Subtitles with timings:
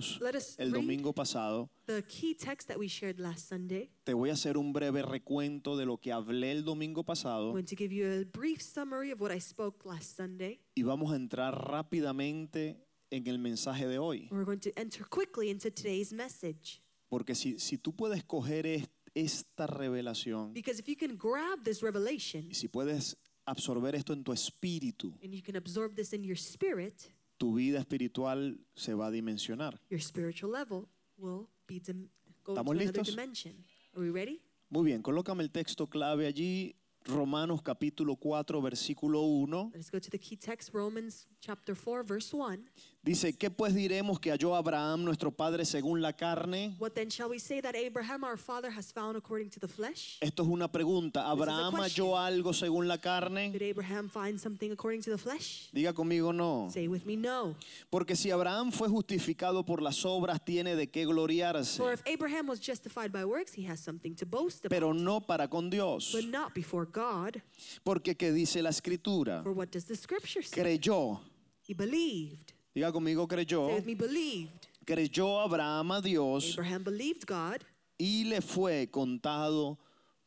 [0.00, 3.90] leímos el domingo pasado, The key text that we shared last Sunday.
[4.04, 7.54] te voy a hacer un breve recuento de lo que hablé el domingo pasado
[10.74, 14.28] y vamos a entrar rápidamente en el mensaje de hoy.
[17.08, 21.80] Porque si, si tú puedes coger est- esta revelación Because if you can grab this
[21.80, 26.22] revelation y si puedes absorber esto en tu espíritu, and you can absorb this in
[26.22, 29.80] your spirit, tu vida espiritual se va a dimensionar.
[29.90, 32.08] your spiritual level will be dim-
[32.44, 33.06] go to ¿Estamos another listos?
[33.14, 33.54] dimension.
[33.94, 34.40] Are we ready?
[34.70, 36.76] Muy bien, colócame el texto clave allí,
[37.18, 39.72] Romanos capítulo 4, versículo 1.
[39.74, 42.58] Let's go to the key text, Romans chapter 4, verse 1.
[43.02, 46.74] Dice, ¿qué pues diremos que halló Abraham nuestro padre según la carne?
[46.78, 50.18] What then shall we say that Abraham our father has found according to the flesh?
[50.20, 51.30] Esto es una pregunta.
[51.30, 53.52] ¿Abraham halló algo según la carne?
[53.52, 55.70] Did Abraham find something according to the flesh?
[55.72, 56.68] Diga conmigo no.
[56.70, 57.54] Say with me, no.
[57.88, 62.46] Porque si Abraham fue justificado por las obras, tiene de qué gloriarse, For if Abraham
[62.48, 66.12] was justified by works, he has something to boast about, pero no para con Dios.
[66.12, 66.97] but not before God.
[67.84, 69.42] Porque ¿qué dice la escritura?
[69.42, 70.60] For what does the scripture say?
[70.62, 71.20] Creyó.
[71.66, 72.52] He believed.
[72.74, 73.68] Diga conmigo creyó.
[73.68, 74.66] Say with me, believed.
[74.86, 77.62] Creyó Abraham a Dios Abraham believed God,
[77.98, 79.76] y le fue contado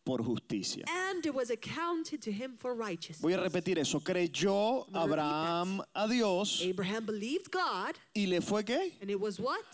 [0.05, 0.83] por justicia.
[0.88, 3.22] and it was accounted to him for righteousness.
[3.22, 3.99] Voy a repetir eso.
[3.99, 8.92] Creyó Abraham a Dios Abraham believed God, y le fue qué?
[9.02, 9.66] and it was what?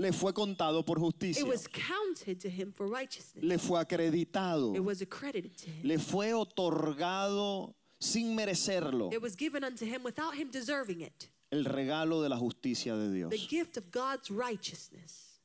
[0.00, 1.40] Le fue contado por justicia.
[1.42, 3.42] It was counted to him for righteousness.
[3.44, 4.72] Le fue acreditado.
[4.76, 5.82] It was accredited to him.
[5.88, 11.28] Le fue otorgado sin merecerlo It was given unto him without him deserving it.
[11.50, 13.48] el regalo de la justicia de The Dios.
[13.48, 15.40] gift of God's righteousness.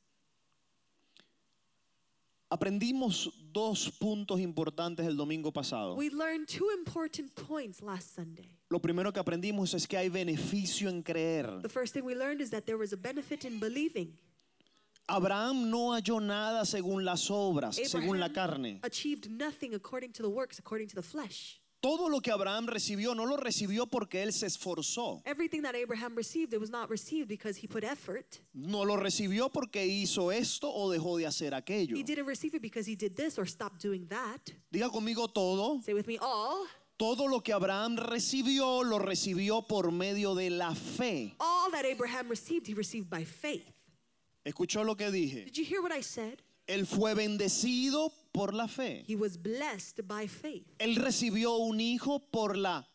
[2.50, 5.96] Aprendimos dos puntos importantes el domingo pasado.
[5.96, 8.48] We learned two important points last Sunday.
[8.70, 11.60] Lo primero que aprendimos es que hay beneficio en creer.
[11.62, 14.12] The first thing we learned is that there was a benefit in believing.
[15.08, 18.80] Abraham no halló nada según las obras, según la carne.
[18.82, 21.60] achieved nothing according to the works, according to the flesh.
[21.82, 25.20] Todo lo que Abraham recibió no lo recibió porque él se esforzó.
[25.26, 28.40] Everything that Abraham received, it was not received because he put effort.
[28.54, 31.94] No lo recibió porque hizo esto o dejó de hacer aquello.
[31.94, 34.50] He didn't receive it because he did this or stopped doing that.
[34.72, 35.82] Diga conmigo todo.
[35.82, 36.64] Say with me, all.
[36.96, 41.34] Todo lo que Abraham recibió lo recibió por medio de la fe.
[41.38, 43.73] All that Abraham received, he received by faith.
[44.44, 45.44] ¿Escuchó lo que dije?
[45.44, 46.40] Did you hear what I said?
[46.66, 49.04] Él fue bendecido por la fe.
[49.06, 50.66] He was blessed by faith.
[50.78, 52.86] Él recibió un hijo por la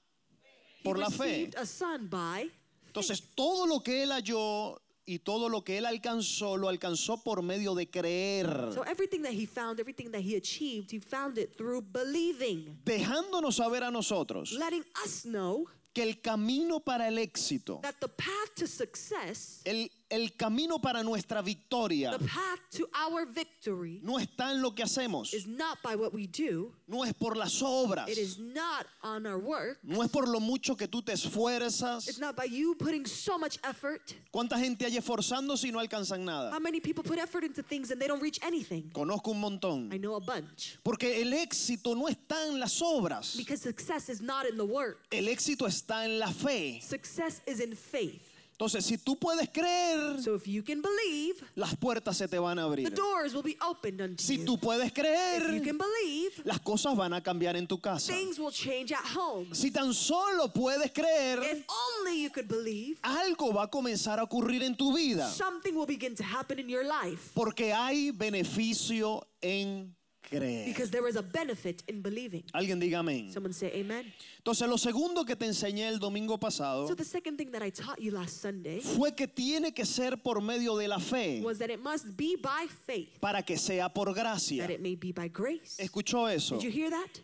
[0.84, 1.50] por he la fe.
[1.58, 2.50] a son by
[2.88, 7.42] Entonces, todo lo que él halló y todo lo que él alcanzó lo alcanzó por
[7.42, 8.72] medio de creer.
[8.74, 13.56] So everything that he found, everything that he achieved, he found it through believing, Dejándonos
[13.56, 18.56] saber a nosotros letting us know que el camino para el éxito, that the path
[18.56, 24.52] to success, el, el camino para nuestra victoria, the path to our victory no está
[24.52, 28.08] en lo que hacemos, is not by what we do, no es por las obras,
[28.10, 31.26] it is not on our work, no es por lo mucho que tú te it's
[31.26, 32.20] esfuerzas.
[32.20, 34.02] not by you putting so much effort.
[34.32, 36.52] ¿Cuánta gente hay esforzándose y no alcanzan nada?
[36.52, 38.90] How many people put effort into things and they don't reach anything?
[38.94, 39.94] Conozco un montón.
[39.94, 40.78] I know a bunch.
[40.84, 45.00] Porque el éxito no está en las obras, Because success is not in the work.
[45.12, 46.80] el éxito está en la fe.
[46.82, 48.29] Success is in faith.
[48.60, 52.60] Entonces, si tú puedes creer, So if you can believe, las puertas se te van
[52.60, 52.94] a the abrir.
[52.94, 54.44] doors will be opened unto Si you.
[54.44, 58.12] tú puedes If you creer, can believe, las cosas van a cambiar en tu casa.
[58.12, 59.48] things will change at home.
[59.56, 64.24] Si tan solo puedes creer, If only you could believe, algo va a comenzar a
[64.24, 65.30] ocurrir en tu vida.
[65.32, 67.32] something will begin to happen in your life.
[67.34, 69.96] Porque hay beneficio en
[70.30, 70.66] creer.
[70.66, 72.44] Because there is a benefit in believing.
[72.54, 73.32] Alguien diga amén.
[73.34, 74.06] Someone say amen.
[74.38, 77.70] Entonces, lo segundo que te enseñé el domingo pasado So the second thing that I
[77.70, 81.58] taught you last Sunday fue que tiene que ser por medio de la fe was
[81.60, 84.62] that it must be by faith, para que sea por gracia.
[84.62, 85.78] that it may be by grace.
[85.80, 86.56] ¿Escuchó eso?
[86.56, 87.20] Did you hear that?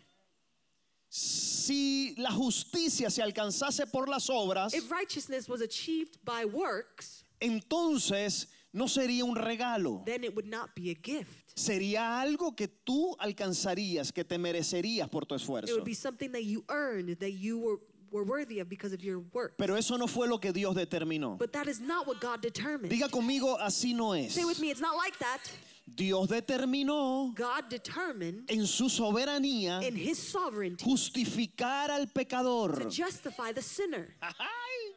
[1.08, 8.46] Si la justicia se alcanzase por las obras, If righteousness was achieved by works, entonces
[8.76, 10.04] no sería un regalo.
[10.04, 11.54] then it would not be a gift.
[11.56, 15.72] Sería algo que tú alcanzarías, que te merecerías por tu It esfuerzo.
[15.74, 17.78] would be something that you earned, that you were,
[18.12, 19.54] were worthy of because of your work.
[19.56, 21.38] Pero eso no fue lo que Dios determinó.
[21.38, 22.90] But that is not what God determined.
[22.92, 24.34] Diga conmigo, así no es.
[24.34, 25.40] Say with me, it's not like that.
[25.88, 32.90] Dios determinó God determined en su soberanía in His sovereignty justificar al to pecador.
[32.90, 34.92] justify the sinner, Ay.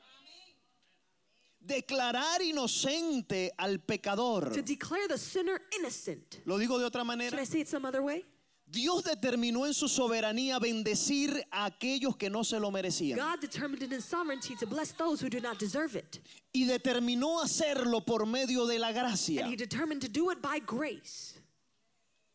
[1.69, 4.51] Declarar inocente al pecador.
[4.54, 6.42] to declare the sinner innocent.
[6.45, 7.39] Lo digo de otra Should manera.
[7.39, 8.25] I say it some other way?
[8.71, 13.18] Dios determinó en su soberanía bendecir a aquellos que no se lo merecían.
[13.18, 16.19] God determined in his sovereignty to bless those who do not deserve it.
[16.54, 19.42] Y determinó hacerlo por medio de la gracia.
[19.44, 21.33] And he determined to do it by grace.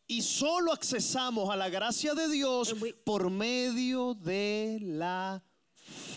[0.08, 5.40] Y solo accesamos a la gracia de Dios we- por medio de la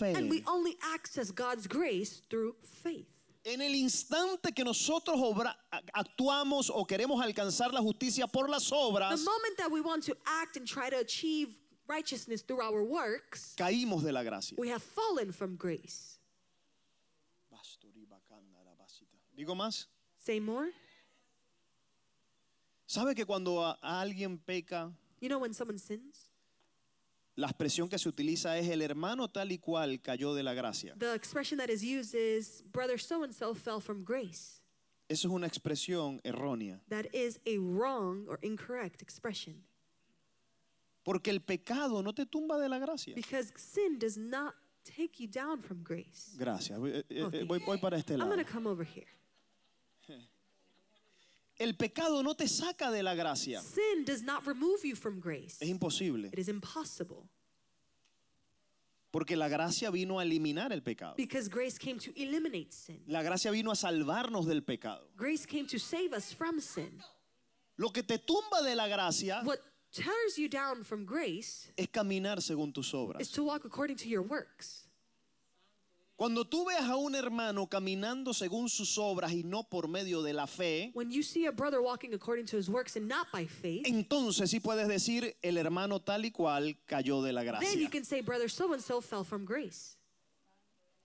[0.01, 3.07] And we only access God's grace through faith.
[3.45, 5.55] En el instante que nosotros obra-
[5.93, 10.15] actuamos o queremos alcanzar la justicia por las The obras, moment that we want to
[10.25, 11.55] act and try to achieve
[11.87, 14.55] righteousness through our works, caímos de la gracia.
[14.57, 16.19] we have fallen from grace.
[19.35, 19.87] Digo más.
[20.17, 20.69] Say more.
[22.87, 26.26] ¿Sabe que cuando a- a alguien peca, You know when someone sins,
[27.37, 30.95] la expresión que se utiliza es el hermano tal y cual cayó de la gracia?
[30.97, 34.61] the expression that is used is brother so and so fell from grace.
[35.09, 36.81] Eso es una expresión errónea.
[36.89, 39.63] That is a wrong or incorrect expression
[41.03, 43.15] Porque el pecado no te tumba de la gracia.
[43.15, 44.53] because sin does not
[44.83, 46.35] take you down from grace.
[46.37, 46.77] Gracias.
[46.77, 48.31] Voy, eh, eh, Oh, voy- voy para este I'm lado.
[48.31, 49.07] going to come over here.
[51.59, 53.61] El pecado no te saca de la gracia.
[53.61, 55.57] Sin does not remove you from grace.
[55.59, 56.27] Es imposible.
[56.31, 57.27] It is impossible
[59.11, 61.15] Porque la gracia vino a eliminar el pecado.
[61.17, 63.01] because grace came to eliminate sin.
[63.07, 65.07] La gracia vino a salvarnos del pecado.
[65.15, 67.01] Grace came to save us from sin.
[67.77, 69.59] Lo que te tumba de la gracia What
[69.91, 73.31] tears you down from grace es caminar según tus is obras.
[73.31, 74.86] to walk according to your works.
[76.17, 80.33] Cuando tú veas a un hermano caminando según sus obras y no por medio de
[80.33, 83.45] la fe, When you see a brother walking according to his works and not by
[83.45, 87.79] faith, entonces sí puedes decir el hermano tal y cual cayó de la then gracia.
[87.79, 89.95] you can say brother so and so fell from grace.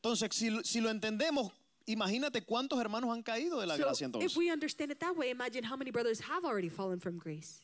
[0.03, 1.53] Entonces, si, lo- si lo entendemos,
[1.87, 4.37] imagínate cuántos hermanos han caído de la So gracia if entonces.
[4.37, 7.61] we understand it that way, imagine how many brothers have already fallen from grace.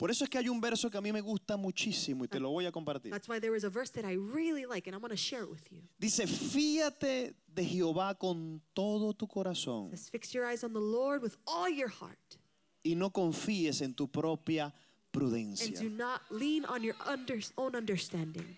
[0.00, 2.40] Por eso es que hay un verso que a mí me gusta muchísimo y te
[2.40, 3.12] lo voy a compartir.
[3.12, 5.42] That's why there is a verse that I really like and I want to share
[5.42, 5.82] it with you.
[5.98, 10.80] Dice, fíate de Jehová con todo tu corazón It says, fix your eyes on the
[10.80, 12.38] Lord with all your heart
[12.82, 14.72] y no confíes en tu propia and
[15.12, 15.78] prudencia.
[15.78, 18.56] do not lean on your under, own understanding.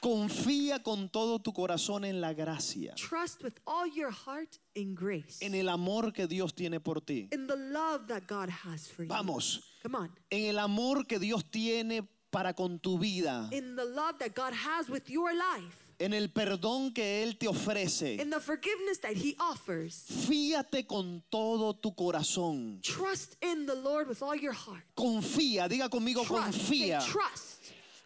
[0.00, 5.38] Confía con todo tu corazón en la gracia, Trust with all your heart in grace,
[5.44, 7.28] en el amor que Dios tiene por ti.
[7.32, 9.08] in the love that God has for you.
[9.08, 10.10] Vamos, Come on.
[10.30, 14.54] en el amor que Dios tiene para con tu vida, In the love that God
[14.54, 18.18] has with your life, en el perdón que Él te ofrece.
[18.18, 20.06] in the forgiveness that He offers.
[20.08, 22.80] Fíate con todo tu corazón.
[22.82, 24.82] Trust in the Lord with all your heart.
[24.96, 26.56] Confía, diga conmigo, Trust.
[26.58, 27.00] Confía.
[27.04, 27.49] Trust.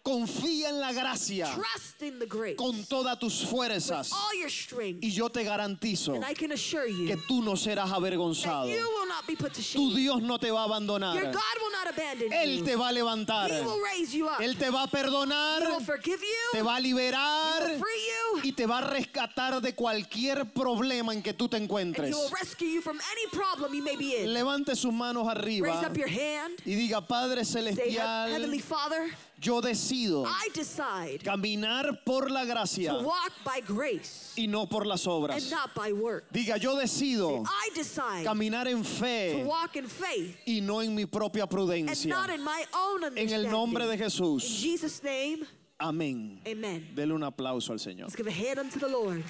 [0.05, 2.57] Confía en la gracia Trust in the grace.
[2.57, 4.13] con todas tus fuerzas.
[4.13, 5.03] all your strength.
[5.03, 8.69] Y yo te garantizo And I can assure you que tú no serás that avergonzado.
[8.69, 9.95] you will not be put to Tu shame.
[9.95, 11.15] Dios no te va a Your abandonar.
[11.15, 12.65] God will not abandon Él you.
[12.67, 13.51] te va a levantar.
[13.51, 14.43] He will raise you up.
[14.43, 15.63] Él te va a perdonar.
[15.63, 16.53] He will forgive you.
[16.53, 17.63] Te va a He liberar.
[17.63, 18.41] will free you.
[18.45, 22.11] Y te va a rescatar de cualquier problema en que tú te And encuentres.
[22.11, 24.35] he will rescue you from any problem you may be in.
[24.35, 26.61] Levante sus manos Raise arriba up your hand.
[26.67, 29.11] y diga, Padre Say, "He- Celestial, Heavenly Father,
[29.45, 34.87] yo decido I decide caminar por la gracia to walk by grace y no por
[34.87, 35.37] las obras.
[35.37, 36.25] and not by work.
[36.33, 40.95] Diga, yo decido I decide caminar en to fe walk in faith y no en
[40.95, 42.09] mi propia and prudencia.
[42.09, 43.45] not in my own En understanding.
[43.47, 44.43] el nombre de In Jesús.
[44.43, 45.45] Jesus' name,
[45.79, 46.41] Amén.
[46.47, 46.89] amen.
[46.95, 48.05] Dele un aplauso al Señor.
[48.07, 49.23] Let's give a hand unto the Lord.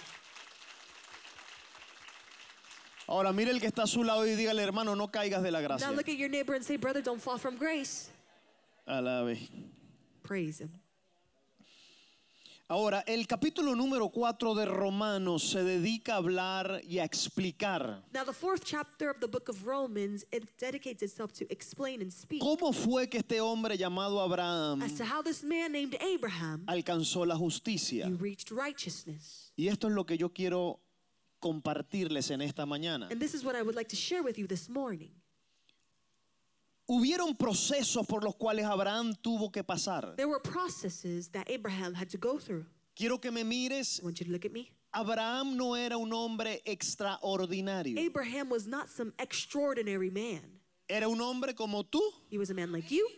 [3.06, 5.60] Ahora mire el que está a su lado y dígale, hermano, no caigas de la
[5.60, 5.90] Now gracia.
[5.90, 8.08] look at your neighbor and say, brother, don't fall from grace.
[8.88, 9.38] Alabe.
[10.24, 10.70] Praise him.
[12.66, 18.24] Ahora, el capítulo número 4 de Romanos se dedica a hablar y a explicar Now,
[18.24, 22.40] the fourth chapter of the book of Romans, it dedicates itself to explain and speak
[22.40, 27.26] cómo fue que este hombre llamado Abraham as to how this man named Abraham, alcanzó
[27.26, 28.06] la justicia.
[28.06, 29.52] he reached righteousness.
[29.58, 30.80] Y esto es lo que yo quiero
[31.40, 33.08] compartirles en esta mañana.
[33.10, 35.10] And this is what I would like to share with you this morning.
[36.86, 40.14] Hubieron procesos por los cuales Abraham tuvo que pasar.
[40.16, 42.66] There were processes that Abraham had to go through.
[42.94, 44.00] Quiero que me mires.
[44.00, 44.70] I want you to look at me.
[44.94, 47.98] Abraham no era un hombre extraordinario.
[47.98, 50.42] Abraham was not some extraordinary man.
[50.88, 52.00] Era un hombre como tú
[52.30, 53.08] He was a man like you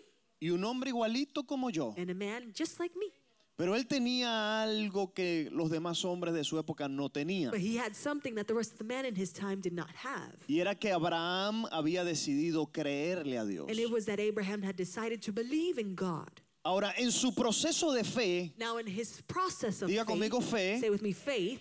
[0.40, 1.94] y un hombre igualito como yo.
[1.98, 3.08] and a man just like me.
[3.56, 7.50] Pero él tenía algo que los demás hombres de su época no tenían.
[7.50, 9.88] But he had something that the rest of the men in his time did not
[9.96, 10.34] have.
[10.46, 13.66] Y era que Abraham había decidido creerle a Dios.
[13.70, 16.28] And it was that Abraham had decided to believe in God.
[16.64, 20.78] Ahora, en su proceso de fe, Now, in his process of Diga faith, conmigo fe.
[20.80, 21.60] say with me faith,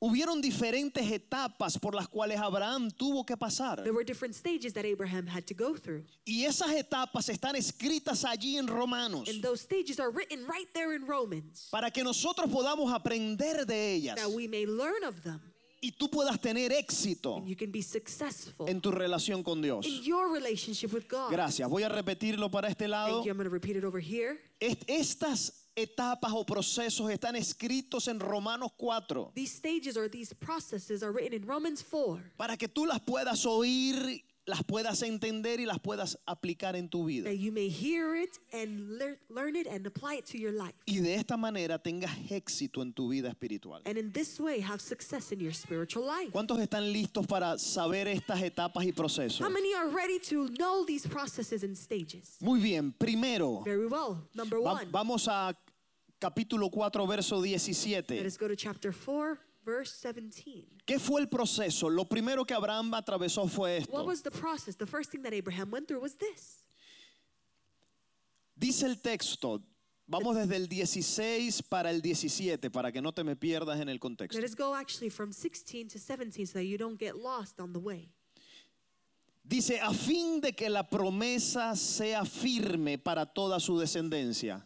[0.00, 3.82] hubieron diferentes etapas por las cuales Abraham tuvo que pasar.
[3.82, 6.04] There were different stages that Abraham had to go through.
[6.24, 10.94] Y esas etapas están escritas allí en Romanos And those stages are written right there
[10.94, 15.40] in Romans para que nosotros podamos aprender de ellas that we may learn of them
[15.82, 19.86] y tú puedas tener éxito and you can be successful en tu relación con Dios.
[19.86, 21.30] in your relationship with God.
[21.30, 21.68] Gracias.
[21.68, 23.16] Voy a repetirlo para este lado.
[23.16, 23.30] Thank you.
[23.30, 24.38] I'm going to repeat it over here.
[24.60, 31.02] Est- Estas etapas o procesos están escritos en Romanos 4 These stages or these processes
[31.02, 35.64] are written in Romans 4 para que tú las puedas oír, las puedas entender y
[35.66, 37.30] las puedas aplicar en tu vida.
[37.32, 40.74] you may hear it and lear- learn it and apply it to your life.
[40.86, 43.80] Y de esta manera tengas éxito en tu vida espiritual.
[43.84, 46.32] And in this way, have success in your spiritual life.
[46.32, 49.40] ¿Cuántos están listos para saber estas etapas y procesos?
[49.40, 52.36] How many are ready to know these processes and stages?
[52.40, 54.26] Muy bien, primero, Very well.
[54.34, 55.54] Number va- vamos a
[56.20, 58.24] capítulo 4, verso Let 17.
[58.26, 60.66] us go to chapter 4, verse 17.
[60.86, 61.88] ¿Qué fue el proceso?
[61.88, 64.04] Lo primero que Abraham atravesó fue What esto.
[64.04, 64.76] was the process?
[64.76, 66.64] The first thing that Abraham went through was this.
[68.56, 69.62] Dice el texto,
[70.06, 73.98] vamos desde el 16 para el 17, para que no te me pierdas en el
[73.98, 74.38] contexto.
[74.38, 77.72] Let us go actually from 16 to 17 so that you don't get lost on
[77.72, 78.10] the way.
[79.42, 84.64] Dice, a fin de que la promesa sea firme para toda su descendencia,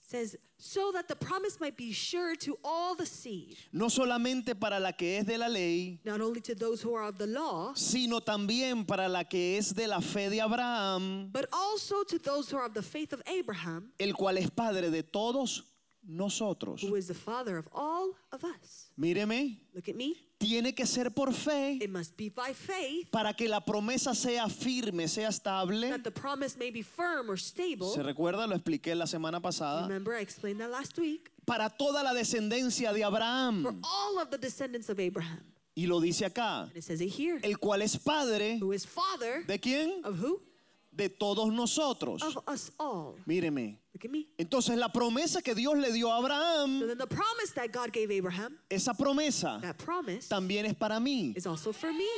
[0.00, 4.80] says, so that the promise might be sure to all the seed, no solamente para
[4.80, 7.72] la que es de la ley, not only to those who are of the law,
[7.74, 12.50] sino también para la que es de la fe de Abraham, but also to those
[12.50, 15.62] who are of the faith of Abraham, el cual es padre de todos
[16.06, 16.80] nosotros.
[16.82, 18.90] who is the father of all of us.
[18.98, 20.16] Míreme, Look at me.
[20.38, 24.48] Tiene que ser por fe It must be by faith para que la promesa sea
[24.48, 25.90] firme, sea estable.
[25.90, 27.88] that the promise may be firm or stable.
[27.92, 28.46] ¿Se recuerda?
[28.46, 29.82] Lo expliqué la semana pasada.
[29.88, 31.30] Remember, I explained that last week.
[31.44, 33.80] Para toda la descendencia de For Abraham.
[33.82, 35.40] all of the descendants of Abraham.
[35.74, 36.62] Y lo dice acá.
[36.62, 37.38] And it says it here.
[37.42, 40.04] El cual es padre Who is father de quién?
[40.04, 40.40] of who?
[40.98, 42.22] De todos nosotros.
[42.22, 43.14] Of us all.
[43.24, 43.78] Míreme.
[43.94, 44.26] Look at me.
[44.36, 47.92] Entonces la promesa que Dios le dio a So Abraham, then the promise that God
[47.92, 51.36] gave Abraham, esa promesa that promise también es para mí.
[51.36, 52.08] is also for me.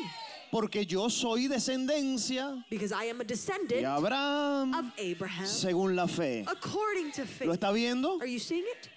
[0.50, 6.06] Porque yo soy descendencia Because I am a de descendant Abraham of Abraham según la
[6.06, 6.44] fe.
[6.48, 7.50] according to ¿Lo faith.
[7.52, 8.18] está viendo?
[8.20, 8.88] Are you seeing it?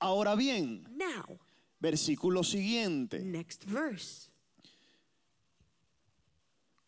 [0.00, 1.36] Ahora bien, Now,
[1.82, 3.18] versículo siguiente.
[3.24, 4.28] next verse.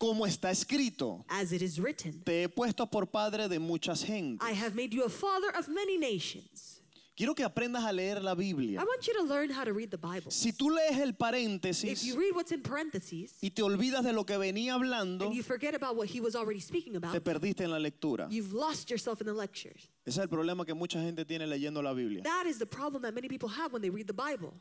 [0.05, 4.47] Como está escrito, As it is written, te he puesto por padre de muchas gentes.
[4.47, 6.79] I have made you a father of many nations.
[7.17, 8.79] Quiero que aprendas a leer la I Biblia.
[8.85, 10.29] want you to learn how to read the Bible.
[10.29, 14.11] Si tú lees el If paréntesis you read what's in parentheses y te olvidas de
[14.13, 17.23] lo que venía hablando, and you forget about what he was already speaking te about,
[17.23, 18.27] perdiste en la lectura.
[18.29, 19.87] you've lost yourself in the lectures.
[20.05, 22.21] Ese es el problema que mucha gente tiene leyendo la Biblia.
[22.21, 24.53] That is the problem that many people have when they read the Bible.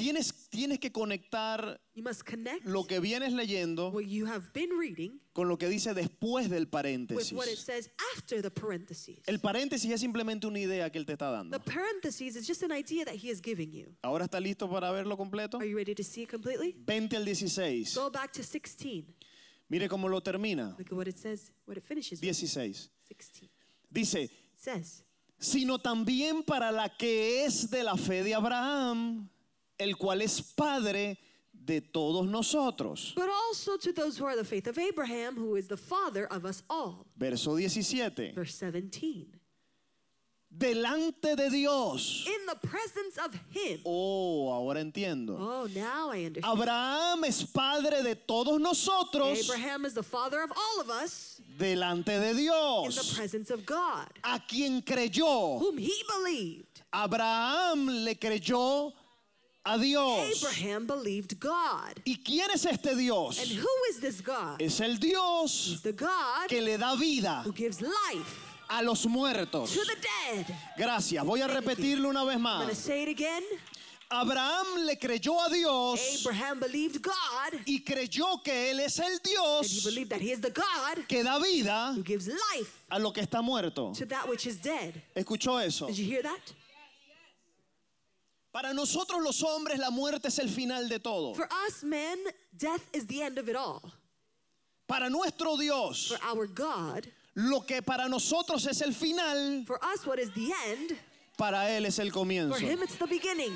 [0.00, 4.70] Tienes, tienes que conectar You must connect lo que vienes leyendo what you have been
[4.78, 7.58] reading con lo que dice después del with what it paréntesis.
[7.58, 9.18] says after the parentheses.
[9.26, 11.58] El paréntesis es simplemente una idea que él te está dando.
[11.58, 13.94] The parentheses is just an idea that he is giving you.
[14.02, 15.58] ¿Ahora está listo para verlo completo?
[15.58, 16.72] Are you ready to see it completely?
[16.86, 17.94] 20 al 16.
[17.94, 19.04] Go back to 16.
[19.68, 20.74] Mire cómo lo termina.
[20.78, 22.34] Look at what it says, what it finishes with.
[22.34, 22.88] 16.
[23.06, 23.50] 16.
[23.92, 25.04] Dice, It says,
[25.38, 29.28] sino también para la que es de la fe de Abraham,
[29.80, 31.16] el cual es padre
[31.52, 33.12] de todos nosotros.
[33.16, 36.44] but also to those who are the faith of Abraham, who is the father of
[36.44, 37.06] us all.
[37.18, 38.34] Verso 17.
[38.34, 39.26] Verse 17.
[40.52, 42.26] Delante de Dios.
[42.26, 43.78] In the presence of him.
[43.86, 45.36] Oh, ahora entiendo.
[45.38, 46.58] Oh, now I understand.
[46.60, 52.06] Abraham es padre de todos nosotros Abraham is the father of all of us delante
[52.06, 55.60] de in the Dios, presence of God, a quien creyó.
[55.60, 56.82] whom he believed.
[56.92, 58.92] Abraham le creyó
[59.64, 60.42] a Dios.
[60.42, 61.94] Abraham believed God.
[62.04, 63.38] ¿Y quién es este And Dios?
[63.56, 64.60] who is this God?
[64.60, 69.72] Es el Dios the God que le da vida who gives life a los muertos.
[69.74, 69.96] to the
[70.34, 70.56] dead.
[70.78, 71.24] Gracias.
[71.24, 72.74] Voy a repetirlo una vez más.
[72.74, 73.42] say it again.
[74.12, 79.20] Abraham le creyó a Dios Abraham believed God, y creyó que Él es el and
[79.24, 82.98] he Dios believed that he is the God que da vida who gives life a
[82.98, 83.92] lo que está muerto.
[83.92, 85.00] to that which is dead.
[85.14, 85.86] ¿Escuchó eso?
[85.86, 86.40] Did you hear that?
[88.52, 91.34] Para nosotros los hombres la muerte es el final de todo.
[91.34, 92.18] For us men,
[92.56, 93.80] death is the end of it all.
[94.88, 100.04] Para nuestro Dios, For our God, lo que para nosotros es el final, for us,
[100.04, 100.96] what is the end?
[101.38, 102.54] para Él es el comienzo.
[102.58, 103.52] For him, it's the beginning.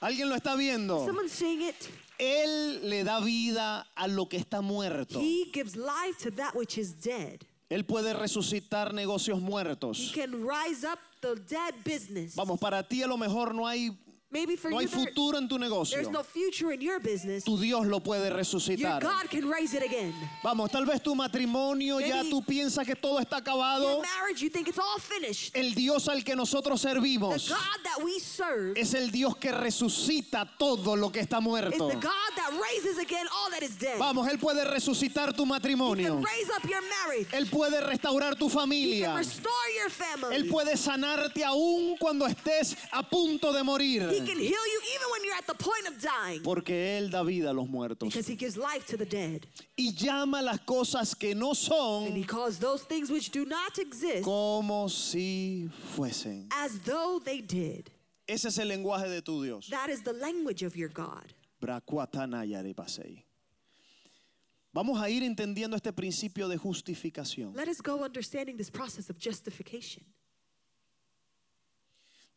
[0.00, 1.04] ¿Alguien lo está viendo?
[1.04, 1.88] Someone's saying it.
[2.18, 5.18] Él le da vida a lo que está muerto.
[5.18, 7.44] He gives life to that which is dead.
[7.70, 10.12] Él puede resucitar negocios He muertos.
[10.14, 12.34] can rise up the dead business.
[12.36, 13.90] Vamos, para ti a lo mejor no hay
[14.32, 15.96] Maybe for no hay you, there- futuro en tu negocio.
[15.96, 17.42] there's no future in your business.
[17.42, 19.00] Tu Dios lo puede Your resucitar.
[19.02, 20.14] God can raise it again.
[20.44, 23.82] Vamos, tal vez tu matrimonio ya Maybe- tú piensas que todo está acabado.
[23.94, 25.56] Your marriage, you think it's all finished.
[25.56, 29.50] El Dios al que nosotros The servimos God that we serve es el Dios que
[29.50, 31.88] resucita todo lo que está is muerto.
[31.88, 33.98] the God that raises again all that is dead.
[33.98, 36.14] Vamos, Él puede resucitar tu He matrimonio.
[36.14, 37.26] can raise up your marriage.
[37.32, 39.16] Él puede restaurar tu He can familia.
[39.16, 40.36] restore your family.
[40.36, 44.02] Él puede sanarte aún cuando estés a punto de morir.
[44.10, 46.42] He can heal you even when you're at the point of dying.
[46.42, 48.08] Porque Él da vida a los muertos.
[48.08, 49.46] Because he gives life to the dead.
[49.76, 53.78] Y llama las cosas que no And son he calls those things which do not
[53.78, 56.46] exist como si fuesen.
[56.52, 57.90] as though they did.
[58.28, 59.66] Ese es el lenguaje de tu Dios.
[59.70, 61.32] That is the language of your God.
[61.60, 63.24] Bracuatanayarepasei.
[64.72, 67.54] Vamos a ir entendiendo este principio de justificación.
[67.56, 70.04] Let us go understanding this process of justification.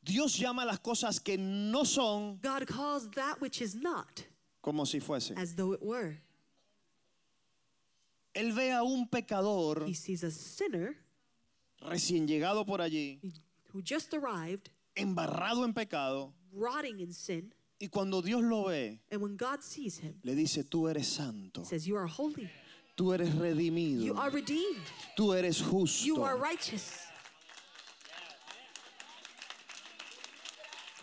[0.03, 4.23] Dios llama las cosas que no son God calls that which is not
[4.61, 5.37] como si fuesen.
[5.37, 6.17] as though it were.
[8.35, 10.95] Él ve a un pecador He sees a sinner
[11.81, 13.19] recién llegado por allí,
[13.71, 19.21] who just arrived, embarrado en pecado, rotting in sin, y cuando Dios lo ve, and
[19.21, 22.49] when God sees him, le dice, tú eres santo, he says, You are holy,
[22.97, 24.81] tú eres you redimido, are redeemed,
[25.15, 27.05] tú eres you justo, are righteous,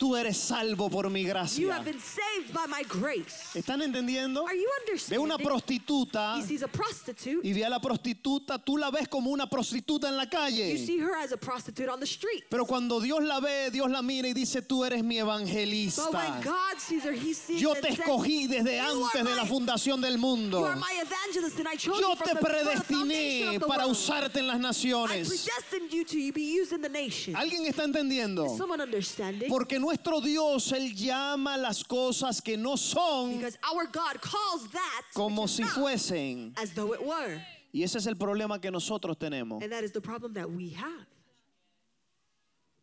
[0.01, 1.73] tú eres salvo por mi you gracia.
[1.75, 3.51] have been saved by my grace.
[3.55, 4.47] ¿Están entendiendo?
[4.47, 4.67] Are you
[5.09, 7.41] Ve una prostituta He sees a prostitute.
[7.47, 10.79] y ve a la prostituta, tú la ves como una prostituta en la You calle.
[10.87, 12.45] see her as a prostitute on the street.
[12.49, 15.37] Pero cuando Dios la ve, Dios la mira y dice, tú eres mi But when
[15.43, 16.41] evangelista.
[16.43, 19.43] God sees her, he sees Yo te says, escogí desde "You are antes de la
[19.45, 20.65] my- fundación del You mundo.
[20.65, 23.47] are my evangelist and I chose Yo you from te the, from the foundation predestiné
[23.49, 23.93] of the para world.
[23.93, 25.29] usarte en las I naciones.
[25.29, 27.35] predestined you to be used in the nation.
[27.37, 28.47] ¿Alguien está entendiendo?
[28.47, 29.49] Is someone understanding?
[29.49, 35.03] Porque nuestro Dios, Él llama las cosas que no son Because our God calls that
[35.15, 36.53] como which is si not fuesen.
[36.59, 37.41] as though it were.
[37.73, 39.63] Y ese es el problema que nosotros tenemos.
[39.63, 41.07] And that is the problem that we have.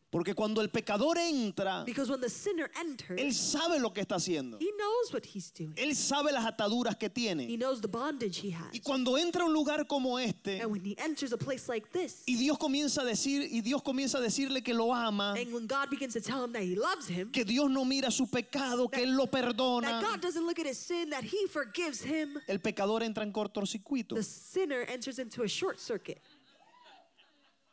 [0.09, 4.15] Porque cuando el pecador entra, Because when the sinner enters, Él sabe lo que está
[4.15, 4.57] haciendo.
[4.57, 5.73] he knows what he's doing.
[5.75, 7.57] Él sabe las ataduras que He tiene.
[7.57, 8.73] knows the bondage he has.
[8.73, 11.91] Y cuando entra a un lugar como este, And when he enters a place like
[11.91, 15.51] this, y Dios comienza a decir, y Dios comienza a decirle que lo ama, and
[15.53, 18.27] when God begins to tell him that he loves him, que Dios no mira su
[18.27, 22.01] pecado, que Él lo that perdona, God doesn't look at his sin, that he forgives
[22.01, 24.15] him, el pecador entra en cortocircuito.
[24.15, 26.21] the sinner enters into a short circuit.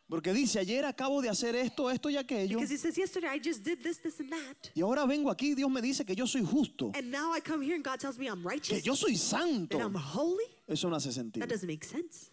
[0.08, 3.38] Porque dice, ayer acabo de hacer esto, esto y aquello, Because he says, Yesterday I
[3.42, 4.70] just did this, this, and that.
[4.74, 7.40] y ahora vengo aquí y Dios me dice que yo soy justo, And now I
[7.40, 9.78] come here and God tells me I'm que righteous yo soy santo.
[9.78, 10.44] and I'm holy.
[10.68, 11.40] Eso no hace sentido.
[11.40, 12.30] That doesn't make sense.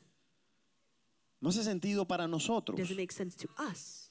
[1.39, 2.77] No hace sentido para It nosotros.
[2.77, 4.09] doesn't make sense to us.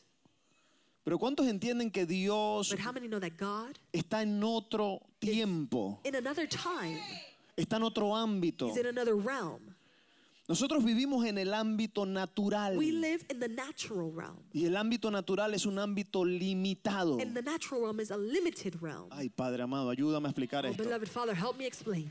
[1.05, 6.01] Pero ¿cuántos entienden que Dios But how many know that God, está en otro tiempo,
[6.05, 6.99] in another time,
[7.57, 8.71] está en otro ámbito?
[8.71, 9.75] is in another realm?
[10.51, 12.77] Nosotros vivimos en el ámbito natural.
[12.77, 14.43] We live in the natural realm.
[14.53, 17.21] Y el ámbito natural es un ámbito limitado.
[17.21, 19.07] And the natural realm is a limited realm.
[19.13, 20.83] Ay, Padre amado, ayúdame a explicar Oh, esto.
[20.83, 22.11] beloved Father, help me explain.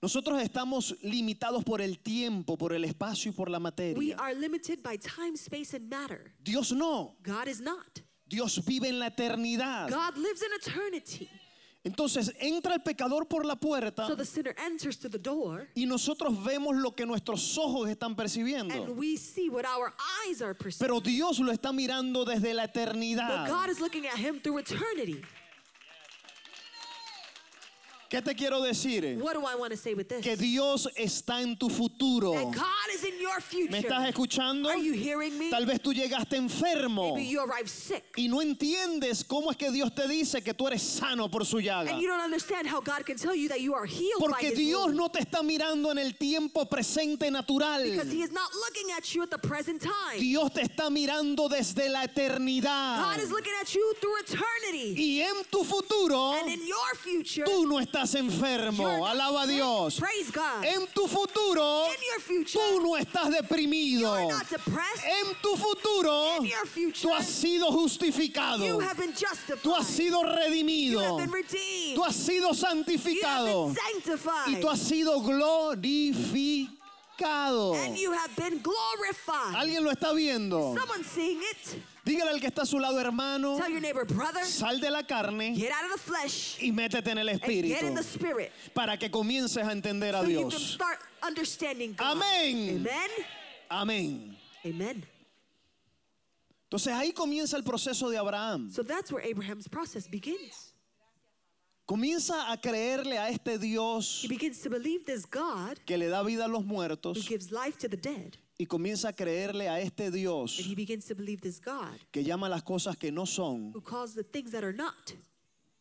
[0.00, 4.16] Nosotros estamos limitados por el tiempo, por el espacio y por la We materia.
[4.16, 6.32] are limited by time, space, and matter.
[6.40, 7.16] Dios no.
[7.24, 8.00] God is not.
[8.28, 9.88] Dios vive en la eternidad.
[9.90, 11.28] God lives in eternity.
[11.84, 15.86] Entonces entra el pecador por la puerta So the sinner enters to the door, y
[15.86, 18.74] nosotros vemos lo que nuestros ojos están percibiendo.
[18.74, 19.94] and we see what our
[20.26, 20.86] eyes are perceiving.
[20.86, 23.46] Pero Dios lo está mirando desde la But eternidad.
[23.48, 25.22] God is looking at him through eternity.
[28.08, 29.18] ¿Qué te quiero decir?
[29.20, 30.22] What do I want to say with this?
[30.22, 32.32] Que Dios está en tu futuro.
[32.32, 33.70] That God is in your future.
[33.70, 34.70] ¿Me estás escuchando?
[34.70, 35.50] Are you hearing me?
[35.50, 38.04] Tal vez tú llegaste enfermo Maybe you arrived sick.
[38.16, 41.58] y no entiendes cómo es que Dios te dice que tú eres sano por su
[41.60, 41.90] llaga.
[41.90, 44.48] And you don't understand how God can tell you that you are healed by Porque
[44.52, 44.96] His Dios wound.
[44.96, 47.82] no te está mirando en el tiempo presente natural.
[47.84, 50.18] Because He is not looking at you at the present time.
[50.18, 53.12] Dios te está mirando desde la eternidad.
[53.12, 54.94] God is looking at you through eternity.
[54.96, 58.78] Y en tu futuro, And in your future, tú no estás enfermo.
[58.78, 59.46] you're not Alaba a.
[59.46, 60.00] Dios.
[60.62, 61.88] En tu futuro,
[62.52, 64.16] tú no estás deprimido.
[64.18, 66.38] En tu futuro,
[67.00, 68.64] tú has sido justificado.
[68.64, 69.62] you have been justified.
[69.62, 71.18] Tú has sido redimido.
[71.94, 73.74] Tú has sido santificado.
[74.46, 76.78] Y tú has sido glorificado.
[77.20, 79.54] and you have been glorified.
[79.56, 80.74] ¿Alguien lo está viendo?
[80.78, 81.82] Someone seeing it.
[82.08, 85.02] Dígale al que está a su lado, hermano, Tell your neighbor, brother, sal de la
[85.02, 88.02] carne get out of the flesh y métete en el and get in espíritu the
[88.02, 88.50] spirit.
[88.72, 90.62] para que comiences a entender a so you can Dios.
[90.72, 92.16] start understanding God.
[92.16, 92.78] Amén.
[92.78, 93.10] Amen.
[93.70, 94.36] Amén.
[94.64, 95.06] Amen.
[96.70, 98.70] Entonces ahí comienza el proceso de Abraham.
[98.70, 100.72] So that's where Abraham's process begins.
[101.86, 106.22] Comienza a creerle a este Dios He begins to believe this God que le da
[106.22, 108.38] vida a los who muertos gives life to the dead.
[108.58, 112.22] Y comienza a creerle a este Dios And he begins to believe this God que
[112.24, 115.12] llama las cosas que no son who calls the things that are not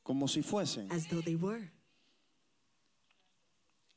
[0.03, 0.87] como si fuesen.
[0.91, 1.71] as though they were.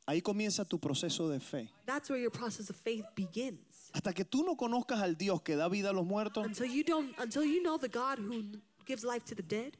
[0.06, 1.70] Ahí comienza tu proceso de fe.
[1.86, 3.90] That's where your process of faith begins.
[3.92, 6.82] Hasta que tú no conozcas al Dios que da vida a los muertos, Until you
[6.82, 8.42] don't until you know the God who
[8.86, 9.76] gives life to the dead,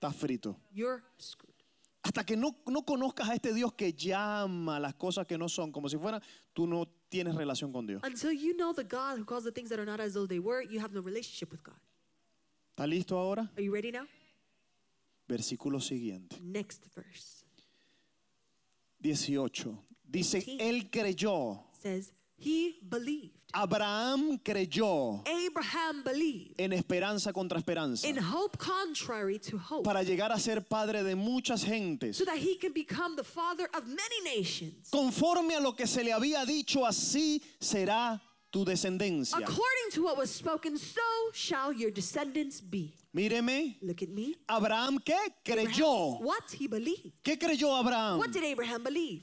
[0.00, 0.56] estás frito.
[0.72, 1.49] you're screwed.
[2.02, 5.70] Hasta que no, no conozcas a este Dios que llama las cosas que no son
[5.70, 8.02] como si fueran, tú no tienes relación con Dios.
[8.02, 10.38] Until you know the God who calls the things that are not as though they
[10.38, 11.78] were, you have no relationship with God.
[12.74, 13.50] ¿Está listo ahora?
[13.56, 14.06] Are you ready now?
[15.28, 16.38] Versículo siguiente.
[16.42, 17.44] Next verse
[19.00, 19.78] 18.
[20.10, 21.64] Dice, él creyó.
[21.72, 23.39] says, He believed.
[23.52, 30.32] Abraham creyó Abraham believed en esperanza contra esperanza in hope contrary to hope, para llegar
[30.32, 32.16] a ser padre de muchas gentes.
[32.16, 34.88] so that he can become the father of many nations.
[34.90, 39.38] Conforme a lo que se le había dicho, así será tu descendencia.
[39.38, 41.00] According to what was spoken, so
[41.32, 42.94] shall your descendants be.
[43.14, 44.36] Míreme, Look at me.
[44.48, 46.16] Abraham, ¿qué creyó?
[46.16, 47.22] Abraham, what he believed.
[47.24, 48.18] ¿Qué creyó Abraham?
[48.18, 49.22] What did Abraham believe?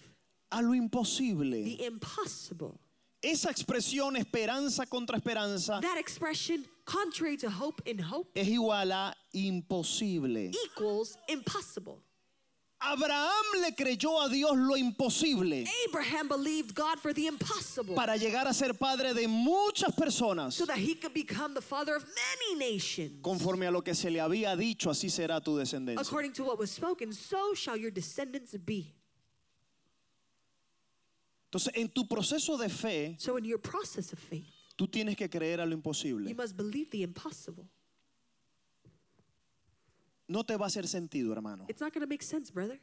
[0.52, 1.64] A lo imposible.
[1.64, 2.80] The impossible.
[3.22, 9.16] Esa expresión esperanza contra esperanza That expression, contrary to hope in hope, es igual a
[9.34, 10.52] imposible.
[10.66, 12.04] equals impossible.
[12.80, 13.32] Abraham
[13.64, 18.54] le creyó a Dios lo imposible Abraham believed God for the impossible para llegar a
[18.54, 20.54] ser padre de muchas personas.
[20.54, 23.20] so that he could become the father of many nations.
[23.24, 26.00] Conforme a lo que se le había dicho, así será tu descendencia.
[26.00, 28.94] According to what was spoken, so shall your descendants be.
[31.58, 35.28] Entonces, en tu proceso de fe, So, in your process of faith, tú tienes que
[35.28, 36.34] creer a lo you imposible.
[36.36, 37.66] must believe the impossible.
[40.28, 41.66] No te va a hacer sentido, hermano.
[41.68, 42.80] It's not going to make sense, brother.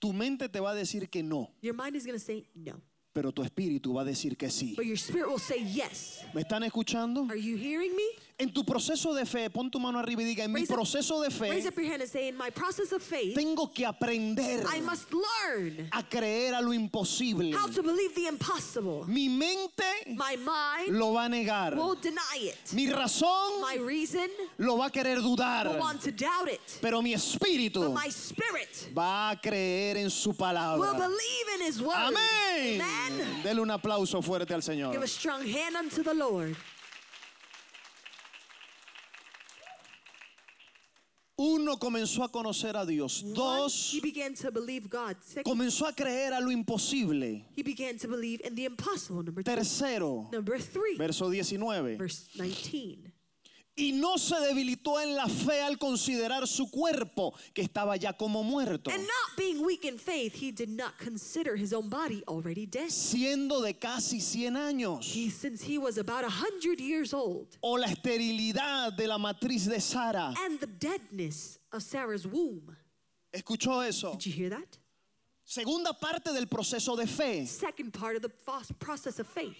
[0.00, 2.80] Tu mente te va a decir que no, Your mind is going to say no,
[3.14, 4.74] pero tu espíritu va a decir que sí.
[4.76, 6.22] but your spirit will say yes.
[6.34, 7.26] ¿Me están escuchando?
[7.30, 8.08] Are you hearing me?
[8.40, 11.20] En tu proceso de fe, pon tu mano arriba y diga, en mi Raise proceso
[11.20, 13.84] de Raise fe, up your hand and say, In my process of faith, tengo que
[13.84, 17.52] aprender I must learn a creer a lo imposible.
[17.52, 19.04] how to believe the impossible.
[19.08, 19.82] Mi mente
[20.14, 21.74] My mind lo va a negar.
[21.74, 22.72] will deny it.
[22.74, 25.66] Mi razón My reason lo va a querer dudar.
[25.72, 26.78] will want to doubt it.
[26.80, 30.92] Pero mi espíritu But my spirit va a creer en su will palabra.
[30.96, 31.96] believe in his word.
[31.96, 32.80] Amén.
[32.80, 33.42] Amen.
[33.42, 34.92] Dele un aplauso fuerte al Señor.
[34.92, 36.54] Give a strong hand unto the Lord.
[41.40, 43.22] Uno comenzó a conocer a Dios.
[43.22, 45.16] One, Dos, he began to believe God.
[45.20, 47.44] Second, comenzó a creer a lo imposible.
[47.54, 49.22] he began to believe in the impossible.
[49.22, 49.50] Number two.
[49.52, 51.96] Tercero, Number three, verso 19.
[51.96, 53.12] verse 19.
[53.80, 58.42] Y no se debilitó en la fe al considerar su cuerpo, que estaba ya como
[58.42, 62.66] muerto, And not being weak in faith, he did not consider his own body already
[62.66, 62.90] dead.
[62.90, 65.04] siendo de casi 100 años.
[65.04, 69.66] He, since he was about a hundred years old, O la esterilidad de la matriz
[69.68, 70.34] de Sara.
[70.44, 72.76] and the deadness of Sarah's womb.
[73.32, 74.12] ¿Escuchó eso?
[74.14, 74.76] Did you hear that?
[75.44, 77.46] Segunda parte del proceso de fe.
[77.46, 78.28] Second part of the
[78.80, 79.56] process of faith.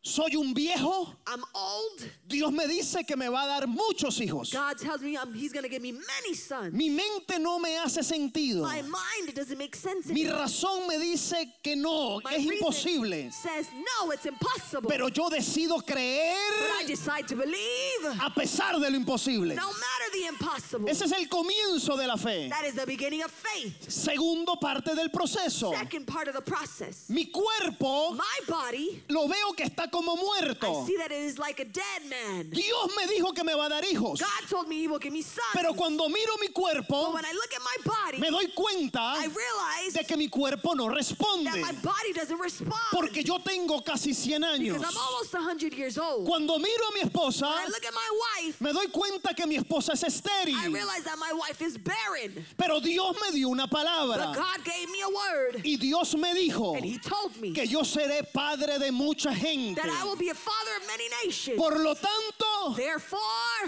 [0.00, 1.12] Soy un viejo.
[1.26, 2.08] I'm old.
[2.28, 4.52] Dios me dice que me va a dar muchos hijos.
[4.52, 6.72] God tells me I'm, he's going to give me many sons.
[6.72, 8.62] Mi mente no me hace sentido.
[8.62, 10.06] My mind doesn't make sense.
[10.06, 13.32] Mi razón me dice que no, My es imposible.
[13.32, 14.88] Says no, it's impossible.
[14.88, 19.56] Pero yo decido but I creer decide to believe, a pesar de lo imposible.
[19.56, 20.88] no matter the impossible.
[20.88, 22.48] Ese es el comienzo de la fe.
[22.48, 23.90] That is the beginning of faith.
[23.90, 25.72] Segundo parte del proceso.
[25.72, 27.10] Second part of the process.
[27.10, 30.82] Mi cuerpo My body, lo veo que está como muerto.
[30.82, 32.50] I see that it is like a dead man.
[32.50, 34.20] Dios me dijo que me va a dar hijos.
[34.20, 35.46] God told me he will give me sons.
[35.54, 38.98] Pero cuando miro mi cuerpo, but when I look at my body, me doy cuenta
[39.16, 41.44] I realize de que mi cuerpo no responde.
[41.52, 42.72] that my body doesn't respond.
[42.92, 44.74] Porque yo tengo casi 100 años.
[44.78, 46.26] because I'm almost 100 years old.
[46.26, 48.10] Cuando miro a mi esposa, when I look at my
[48.44, 50.72] wife, me doy cuenta que mi esposa es I estéril.
[50.72, 52.44] realize that my wife is barren.
[52.56, 54.34] Pero Dios me dio una But palabra.
[54.34, 55.60] God gave me a word.
[55.64, 59.77] Y Dios me dijo And he told me que yo seré padre de mucha gente.
[59.78, 61.56] That I will be a father of many nations.
[61.56, 63.18] Por lo tanto, Therefore,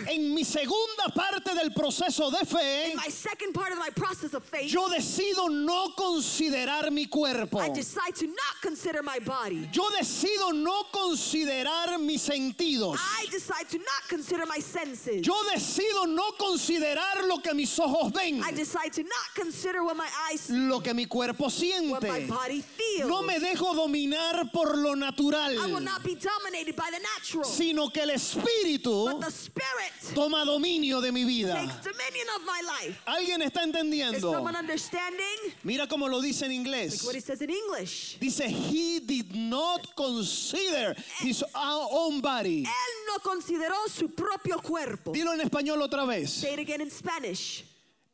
[0.08, 4.34] en mi segunda parte del proceso de fe, in my second part of my process
[4.34, 7.58] of faith, yo decido no considerar mi cuerpo.
[7.58, 9.68] I decide to not consider my body.
[9.72, 12.98] Yo decido no considerar mis sentidos.
[12.98, 15.26] I decide to not consider my senses.
[15.26, 19.96] Yo decido no considerar lo que mis ojos ven, I decide to not consider what
[19.96, 22.28] my eyes, lo que mi cuerpo what my siente.
[22.28, 22.90] body feels.
[22.96, 23.10] healed.
[23.10, 27.44] No me dejo dominar por lo natural, I will not be dominated by the natural.
[27.44, 31.54] sino que el Espíritu but the Spirit toma dominio de mi vida.
[31.54, 33.02] takes dominion of my life.
[33.06, 34.20] ¿Alguien está Is entendiendo?
[34.32, 35.52] someone understanding?
[35.64, 37.04] Mira cómo lo dice en inglés.
[37.04, 38.16] what he says in English.
[38.20, 42.64] Dice, he did not consider his own body.
[42.64, 45.12] Él no consideró su propio cuerpo.
[45.12, 46.30] Dilo en español otra vez.
[46.30, 47.64] Say it again in Spanish.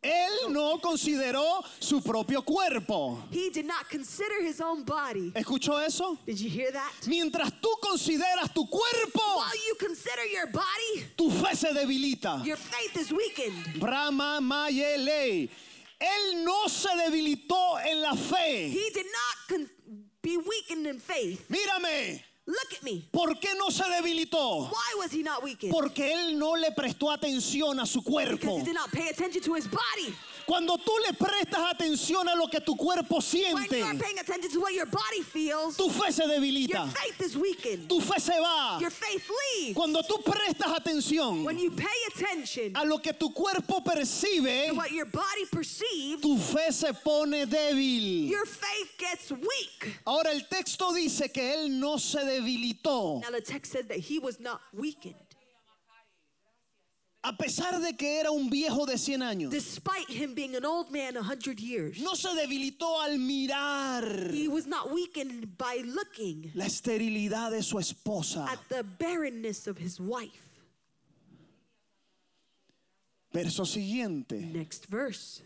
[0.06, 3.18] Él no consideró su propio cuerpo.
[3.30, 5.32] He did not consider his own body.
[5.34, 6.16] ¿Escuchó eso?
[6.24, 6.92] Did you hear that?
[7.06, 12.44] Mientras tú consideras tu cuerpo, While you consider your body, tu fe se debilita.
[12.44, 13.80] your faith is weakened.
[13.80, 15.48] Brahma Mayele.
[16.00, 18.68] Él no se debilitó en la fe.
[18.68, 19.06] He did
[19.50, 19.68] not
[20.22, 21.48] be weakened in faith.
[21.48, 23.04] Mírame, Look at me.
[23.10, 24.70] ¿por qué no se debilitó?
[24.70, 25.72] Why was he not weakened?
[25.72, 28.58] Porque él no le prestó atención a su Because cuerpo.
[28.58, 30.14] he did not pay attention to his body.
[30.46, 34.18] Cuando tú le prestas atención a lo que tu cuerpo When siente, you are paying
[34.20, 37.88] attention to what your body feels, tu fe se your debilita, faith is weakened.
[37.88, 38.78] tu fe se va.
[38.80, 39.74] Your faith leaves.
[39.74, 44.74] Cuando tú prestas atención When you pay attention a lo que tu cuerpo percibe, to
[44.74, 48.28] what your body perceives, tu fe se pone débil.
[48.28, 50.00] your faith gets weak.
[50.06, 53.20] Ahora el texto dice que él no se debilitó.
[53.20, 55.16] Now the text says that he was not weakened.
[57.28, 60.92] A pesar de que era un viejo de 100 años, Despite him being an old
[60.92, 66.52] man a hundred years, no se debilitó al mirar he was not weakened by looking
[66.54, 68.46] la esterilidad de su esposa.
[68.48, 70.46] at the barrenness of his wife.
[73.32, 74.40] Verso siguiente.
[74.52, 75.42] Next verse.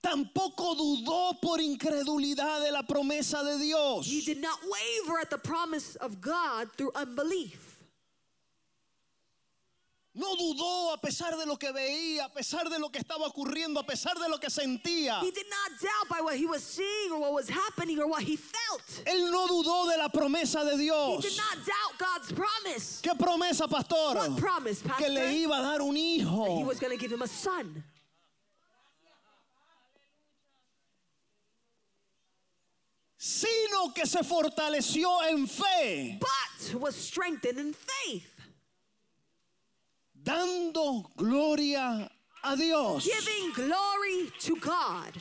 [0.00, 4.06] Tampoco dudó por incredulidad de la promesa de Dios.
[4.06, 7.63] He did not waver at the promise of God through unbelief.
[10.16, 13.80] No dudó a pesar de lo que veía, a pesar de lo que estaba ocurriendo,
[13.80, 15.20] a pesar de lo que sentía.
[15.20, 18.22] He did not doubt by what he was seeing or what was happening or what
[18.22, 19.02] he felt.
[19.06, 21.20] Él no dudó de la promesa de He Dios.
[21.20, 23.00] did not doubt God's promise.
[23.02, 24.14] ¿Qué promesa, pastor?
[24.14, 25.10] What promise, Que Pastor?
[25.10, 26.60] le iba a dar un He hijo.
[26.64, 27.82] was going to give him a son.
[33.16, 38.28] Sino que se fortaleció en fe, but was strengthened in faith,
[40.24, 42.08] dando gloria
[42.42, 43.04] a Dios.
[43.04, 45.12] giving glory to God.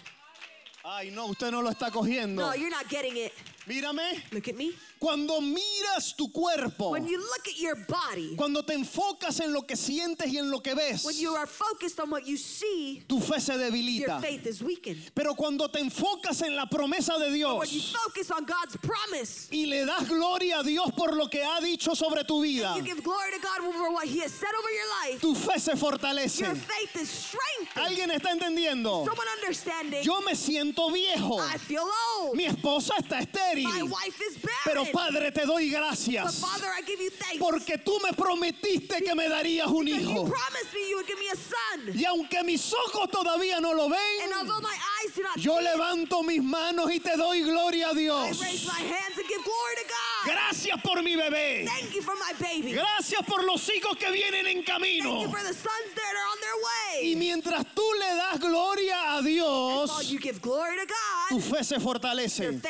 [0.86, 2.42] Ay, no, usted no lo está cogiendo.
[2.42, 3.34] No, you're not getting it.
[3.68, 4.74] Mírame, Look at me.
[5.00, 9.62] cuando miras tu cuerpo, When you look at your body, cuando te enfocas en lo
[9.62, 13.04] que sientes y en lo que ves, when you are focused on what you see,
[13.08, 14.22] tu fe se your debilita.
[14.22, 15.12] faith is weakened.
[15.16, 17.48] Pero cuando te enfocas en la promesa de When you
[17.80, 21.62] Dios focus on God's promise, y le das gloria a Dios por lo que ha
[21.62, 24.70] dicho sobre tu vida, you give glory to God over what He has said over
[24.72, 26.42] your life, tu fe se fortalece.
[26.42, 27.88] your faith is strengthened.
[27.88, 29.06] ¿Alguien está entendiendo?
[29.06, 31.40] Someone understanding, Yo me siento viejo.
[31.40, 31.88] I feel
[32.20, 32.36] old.
[32.36, 33.26] Mi esposa está My
[33.58, 33.84] estéril.
[33.92, 34.86] wife is Pero.
[34.92, 36.40] Padre, te doy But gracias.
[36.40, 37.38] Father, I give you thanks.
[37.40, 40.26] Porque tú me prometiste que me darías un hijo.
[40.26, 41.98] promised me you would give me a son.
[42.00, 45.60] Y aunque mis ojos todavía no lo And ven, although my eyes do not yo
[45.60, 48.42] levanto mis manos y te doy gloria a I Dios.
[48.42, 50.32] raise my hands and give glory to God.
[50.34, 51.66] Gracias por mi bebé.
[51.66, 52.74] Thank you for my baby.
[52.74, 55.22] Gracias por los hijos que vienen en Thank camino.
[55.22, 56.54] you for the sons that are on their
[57.04, 59.92] Y mientras tú le das gloria a Dios,
[61.30, 62.62] tu fe se fortalece.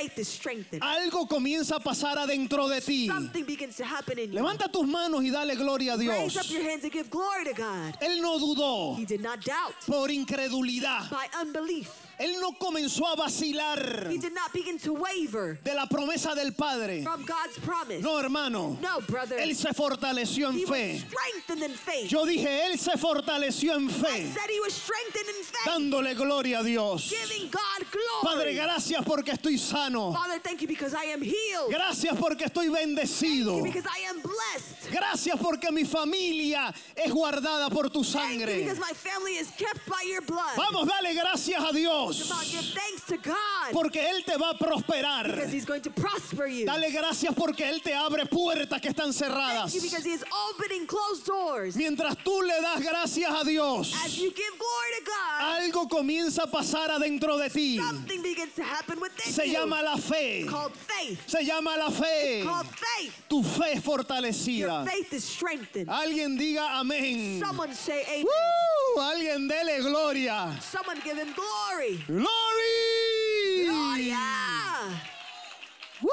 [0.82, 3.08] Algo comienza a pasar adentro de ti.
[3.08, 4.40] Something begins to happen in you.
[4.42, 6.52] Levanta tus manos y dale gloria a Raise up Dios.
[6.52, 7.98] your hands and give glory to God.
[8.02, 11.10] Él no dudó He did not doubt por incredulidad.
[11.10, 11.90] by unbelief.
[12.24, 16.54] Él no comenzó a vacilar He did not begin to waver de la promesa del
[16.54, 17.04] Padre.
[17.04, 18.02] from God's promise.
[18.02, 18.78] No, hermano.
[18.82, 19.38] No, brother.
[19.40, 21.00] Él se fortaleció en He was fe.
[21.00, 22.10] strengthened in faith.
[22.10, 26.16] Yo dije, Él se fortaleció en I fe, said he was strengthened in faith, dándole
[26.16, 27.10] gloria a Dios.
[27.10, 27.60] giving God
[28.24, 28.56] Padre, glory.
[28.56, 30.14] gracias porque estoy sano.
[30.14, 31.70] Father, thank you because I am healed.
[31.72, 33.56] Gracias porque estoy bendecido.
[33.56, 34.92] Thank you because I am blessed.
[34.92, 38.60] Gracias porque mi familia es guardada por tu Thank you sangre.
[38.64, 40.56] because my family is kept by your blood.
[40.56, 42.13] Vamos, dale gracias a Dios.
[43.24, 45.26] God Porque Él te va a prosperar.
[45.36, 46.66] because he's going to prosper you.
[46.66, 49.72] Dale gracias porque Él te abre puertas que están cerradas.
[49.72, 51.76] Thank you because he is opening closed doors.
[51.76, 56.44] Mientras tú le das gracias a Dios, As you give glory to God, algo comienza
[56.44, 57.78] a pasar adentro de ti.
[57.78, 59.54] something begins to happen within Se you.
[59.54, 60.46] llama la fe.
[60.48, 61.20] called faith.
[61.30, 62.44] Se llama la fe.
[62.44, 63.14] Called faith.
[63.30, 64.86] Tu fe es Your fortalecida.
[64.90, 65.88] faith is strengthened.
[65.88, 67.40] Alguien diga amén.
[67.40, 68.26] Someone say amen.
[68.96, 69.02] ¡Uh!
[69.02, 70.56] Alguien dele gloria.
[70.62, 71.98] Someone give him glory.
[72.08, 73.66] Glory.
[73.66, 74.20] Gloria.
[76.02, 76.10] ¡Woo!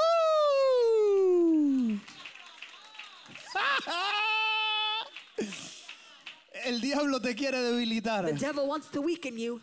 [6.64, 9.60] El diablo te quiere debilitar The devil wants to weaken you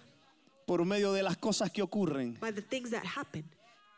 [0.66, 3.44] por medio de las cosas que ocurren by the things that happen.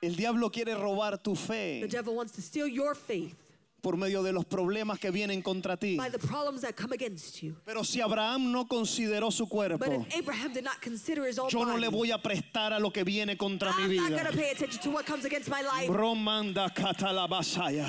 [0.01, 3.35] El diablo quiere robar tu The fe devil wants to steal your faith
[3.81, 5.95] por medio de los problemas que vienen contra ti.
[5.97, 7.55] by the problems that come against you.
[7.65, 11.49] Pero si Abraham no consideró su But cuerpo, if Abraham did not consider his own
[11.49, 14.19] yo no body, le voy a prestar a lo que viene contra mi I'm not
[14.23, 14.31] vida.
[14.31, 15.89] to pay attention to what comes against my life.
[15.89, 17.87] Romanda catalabasaya.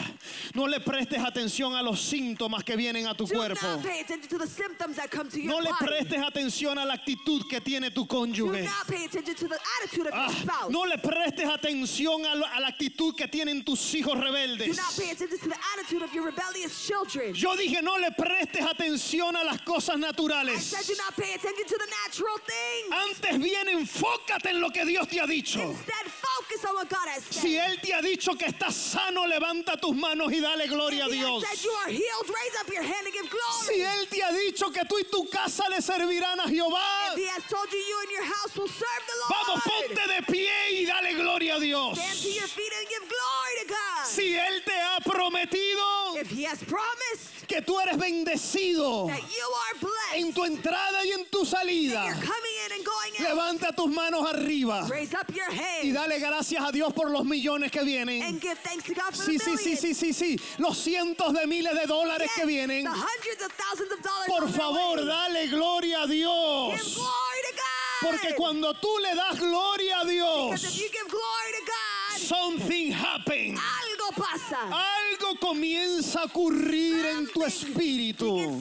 [0.55, 3.67] No le prestes atención a los síntomas que vienen a tu Do cuerpo.
[3.67, 6.85] not pay attention to the symptoms that come to your No le prestes atención a
[6.85, 8.65] la actitud que tiene tu Do cónyuge.
[8.65, 10.71] not pay attention to the attitude of Ah, your spouse.
[10.71, 14.77] no le prestes atención a, la actitud que tienen tus hijos Do rebeldes.
[14.77, 17.33] not pay attention to the attitude of your rebellious children.
[17.35, 20.61] Yo dije, no le prestes atención a las cosas I naturales.
[20.61, 22.93] said do not pay attention to the natural things.
[22.93, 25.61] Antes bien, enfócate en lo que Dios te ha dicho.
[25.61, 27.43] Instead, focus on what God has said.
[27.43, 31.09] Si Él te ha dicho que estás sano, levanta tus manos y dale gloria a
[31.09, 31.43] if Dios.
[31.45, 33.65] has said you are healed, raise up your hand and give glory.
[33.67, 37.19] Si Él te ha dicho que tú y tu casa le servirán a Jehová, if
[37.19, 40.23] he has told you you and your house will serve the Lord, vamos, ponte de
[40.31, 41.99] pie y dale gloria a Dios.
[41.99, 44.07] stand to your feet and give glory to God.
[44.07, 45.70] Si Él te ha prometido
[46.21, 51.05] if he has promised que tú eres bendecido that you are blessed, en tu entrada
[51.05, 55.13] y en tu salida, you're coming in and going out, levanta tus manos arriba raise
[55.15, 58.23] up your hand y dale gracias a Dios por los millones que vienen.
[58.23, 60.41] and give thanks to God for Sí, the sí, sí, sí, sí, sí.
[60.59, 62.85] Los cientos de miles de dólares Yes, que vienen.
[62.85, 66.95] the hundreds of thousands of dollars Por favor, dale gloria a Give Dios.
[66.95, 67.67] glory to God.
[68.03, 72.93] Porque cuando tú le das gloria a if Dios, you give glory to God, something
[72.93, 73.59] happens.
[74.53, 78.61] Algo comienza a ocurrir en tu espíritu.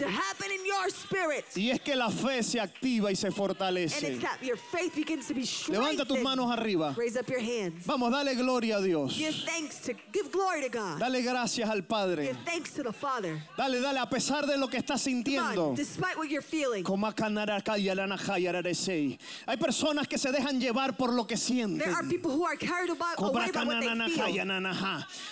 [1.56, 4.20] Y es que la fe se activa y se fortalece.
[5.70, 6.96] Levanta tus manos arriba.
[7.86, 9.14] Vamos, dale gloria a Dios.
[9.14, 11.00] Give thanks to give glory to God.
[11.00, 12.34] Dale gracias al Padre.
[12.76, 13.40] To the.
[13.58, 15.76] Dale, dale, a pesar de lo que estás sintiendo.
[19.46, 21.94] Hay personas que se dejan llevar por lo que sienten.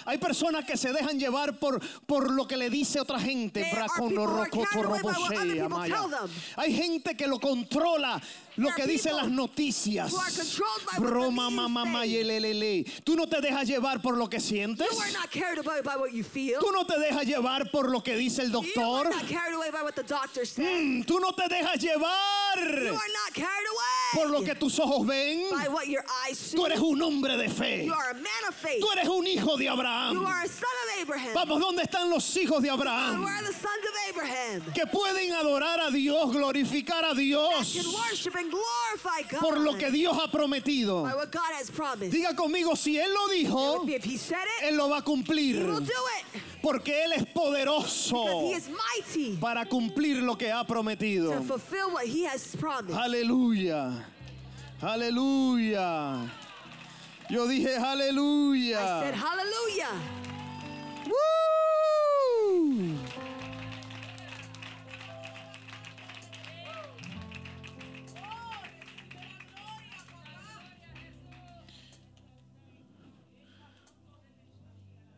[0.05, 3.69] Hay personas que se dejan llevar por, por lo que le dice otra gente.
[6.55, 8.21] Hay gente que lo controla
[8.57, 10.11] lo que dicen las noticias.
[10.99, 12.85] Broma, mamá, mayelelele.
[13.03, 14.87] Tú no te dejas llevar por lo que sientes.
[16.59, 19.09] Tú no te dejas llevar por lo que dice el doctor.
[20.57, 22.57] Mm, Tú no te dejas llevar
[24.13, 25.43] por lo que tus ojos ven.
[26.55, 27.85] Tú eres un hombre de fe.
[28.79, 30.15] Tú eres un hijo de Abraham.
[31.33, 33.21] Vamos, ¿dónde están los hijos de Abraham?
[34.73, 37.75] Que pueden adorar a Dios, glorificar a Dios
[39.39, 41.05] por lo que Dios ha prometido.
[42.09, 43.85] Diga conmigo, si Él lo dijo,
[44.63, 45.65] Él lo va a cumplir.
[46.61, 48.25] Porque Él es poderoso
[49.39, 51.33] para cumplir lo que ha prometido.
[52.93, 54.05] Aleluya.
[54.81, 56.31] Aleluya.
[57.29, 58.79] Yo dije I said, aleluya.
[59.15, 59.91] Hallelujah.
[61.05, 61.86] Woo!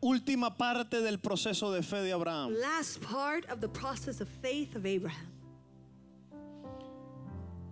[0.02, 2.54] Última parte del proceso de fe de Abraham.
[2.54, 5.28] Last part of the process of faith of Abraham.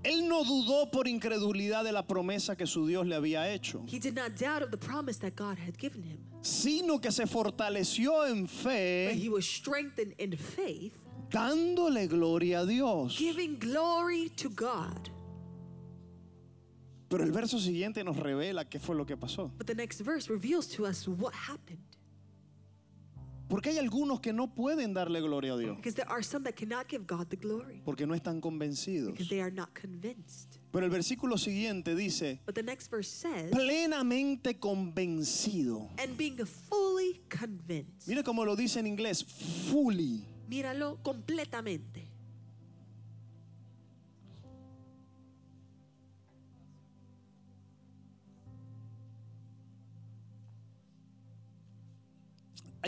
[0.04, 3.98] Él no dudó por incredulidad de la promesa que su Dios le había hecho, He
[3.98, 8.26] did not doubt of the promise that God had given him, sino que se fortaleció
[8.30, 10.94] en but fe he was strengthened in faith,
[11.30, 13.16] dándole gloria a Dios.
[13.18, 15.10] giving glory to God.
[17.08, 19.50] Pero el verso siguiente nos revela qué fue lo que pasó.
[19.58, 21.80] But the next verse reveals to us what happened.
[23.48, 26.54] Porque hay algunos que no pueden darle gloria a Dios, Because there are some that
[26.54, 29.12] cannot give God the glory porque no están convencidos.
[29.12, 30.58] because they are not convinced.
[30.70, 35.88] Pero el versículo siguiente dice, But the next verse says, plenamente convencido.
[35.98, 38.06] and being fully convinced.
[38.06, 40.24] Mire cómo lo dice en inglés, fully.
[40.48, 42.08] Míralo completamente.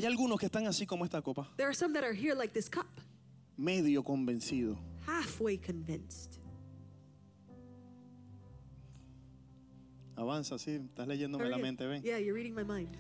[0.01, 2.55] Hay algunos que están así como esta copa, There are some that are here like
[2.55, 2.87] this cup,
[3.59, 4.79] medio convencido.
[5.07, 6.39] halfway convinced.
[10.17, 11.63] Avanza, sí, estás leyéndome Hurry la up.
[11.63, 12.03] mente, ven.
[12.03, 12.97] Yeah, you're reading my mind.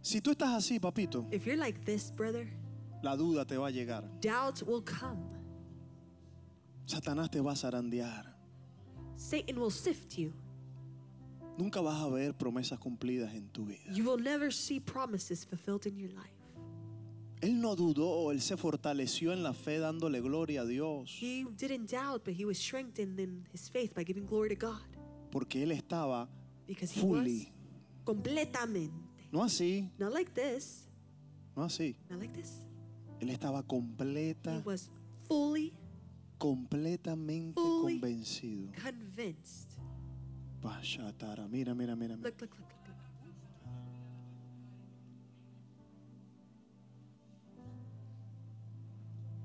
[0.00, 2.48] Si tú estás así, papito, If you're like this, brother,
[3.02, 4.04] la duda te va a llegar.
[4.20, 5.18] doubt will come.
[6.86, 8.32] Satanás te va a zarandear.
[9.16, 10.32] Satan will sift you.
[11.58, 13.92] Nunca vas a ver promesas cumplidas en tu vida.
[13.92, 16.30] You will never see promises fulfilled in your life.
[17.40, 21.90] Él no dudó, él se fortaleció en la fe dándole gloria a Dios, He didn't
[21.90, 24.80] doubt, but he was strengthened in his faith by giving glory to God
[25.32, 26.28] porque él estaba
[26.68, 27.38] Because he fully.
[27.40, 28.92] was completamente.
[29.32, 30.88] No así, Not like this.
[31.56, 31.96] no así.
[32.08, 32.64] Not like this.
[33.20, 34.88] Él estaba He completa, was
[35.26, 35.72] fully
[36.38, 37.98] completamente Fully.
[38.00, 38.70] convencido.
[38.80, 39.71] convinced.
[40.62, 41.96] Mira, mira, mira.
[41.96, 42.16] mira.
[42.16, 42.96] Look, look, look, look, look.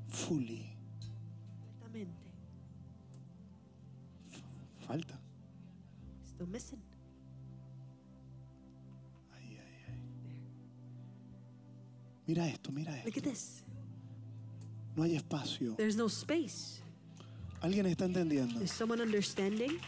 [0.09, 0.65] Fully.
[1.82, 2.32] Completamente.
[4.88, 5.20] Falta.
[6.26, 6.82] Still missing.
[9.36, 9.99] Ay, ay, ay.
[12.28, 13.05] Mira esto, mira esto.
[13.07, 13.63] Look at this.
[14.95, 15.76] No hay espacio.
[15.78, 16.82] There's no space.
[17.61, 18.61] ¿Alguien está entendiendo?
[18.61, 19.80] Is someone understanding?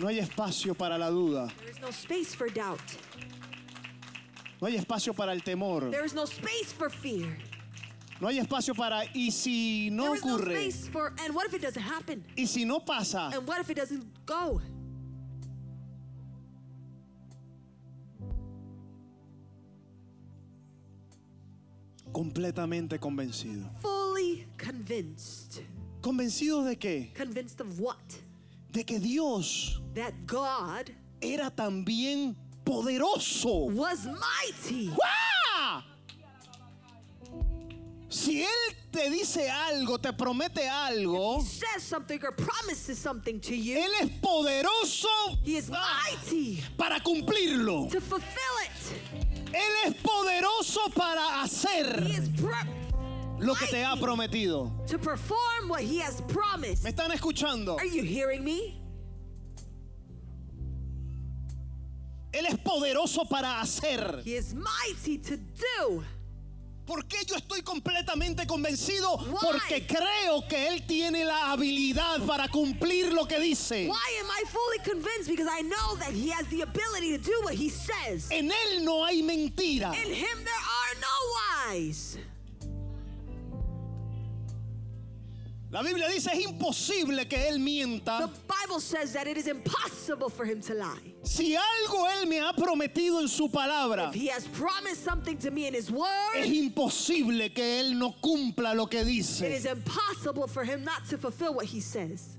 [0.00, 1.52] No hay espacio para la duda.
[1.58, 2.80] There is no space for doubt.
[4.60, 5.90] No hay espacio para el temor.
[5.90, 7.36] There is no space for fear.
[8.20, 10.54] No hay espacio para y si no there is no ocurre.
[10.54, 12.24] space for, and what if it doesn't happen?
[12.36, 13.30] Y si no pasa.
[13.34, 14.60] And what if it doesn't go?
[22.12, 23.68] Completamente convencido.
[23.80, 25.62] Fully convinced.
[26.00, 27.12] ¿Convencido de qué?
[27.14, 27.96] Convinced of what?
[28.72, 33.70] De que Dios That God era también poderoso.
[33.70, 34.90] was mighty.
[38.08, 43.78] Si Él te dice algo, te promete algo, Says something or promises something to you.
[43.78, 45.08] Él es poderoso
[45.44, 47.88] He is mighty para cumplirlo.
[47.90, 49.52] to fulfill it.
[49.54, 52.52] Él es poderoso para hacer He is pro-
[53.42, 54.70] lo que te ha prometido.
[54.86, 56.84] to perform what he has promised.
[56.84, 57.78] ¿Me están escuchando?
[57.78, 58.78] Are you hearing me?
[62.32, 64.22] Él es poderoso para hacer.
[64.24, 66.02] He is mighty to do.
[66.86, 69.16] ¿Por qué yo estoy completamente convencido?
[69.18, 69.38] Why?
[69.40, 73.86] Porque creo que Él tiene la habilidad para cumplir lo que dice.
[73.86, 75.28] Why am I fully convinced?
[75.28, 78.28] Because I know that he has the ability to do what he says.
[78.32, 79.94] En Él no hay mentira.
[79.94, 82.18] In him there are no lies.
[85.72, 88.30] La Biblia dice es imposible que Él The mienta.
[88.46, 91.14] Bible says that it is impossible for him to lie.
[91.22, 95.50] Si algo Él me ha prometido en su palabra, If he has promised something to
[95.50, 99.64] me in his es word, imposible que Él no cumpla lo que it is dice.
[99.64, 102.36] impossible for him not to fulfill what he says.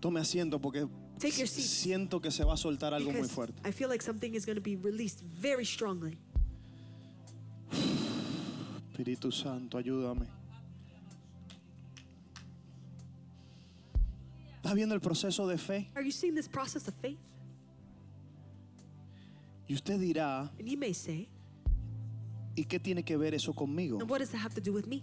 [0.00, 0.86] Tome asiento porque
[1.18, 1.64] Take your seat.
[1.64, 3.60] siento que se va a soltar algo muy Because fuerte.
[3.68, 6.18] I feel like something is going to be released very strongly.
[8.94, 10.24] Espíritu Santo, ayúdame.
[14.58, 15.90] ¿Estás viendo el proceso de fe?
[15.96, 17.18] Are you seeing this process of faith?
[19.68, 21.28] Y usted dirá, And you may say,
[22.54, 23.98] ¿y qué tiene que ver eso conmigo?
[23.98, 25.02] and what does that have to do with me?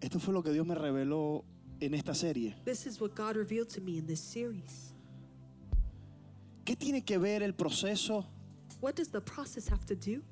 [0.00, 1.44] Esto fue lo que Dios me reveló
[1.80, 2.56] en esta serie.
[2.64, 4.94] This is what God revealed to me in this series.
[6.64, 8.26] ¿Qué tiene que ver el proceso
[8.80, 10.24] What does the process have to do?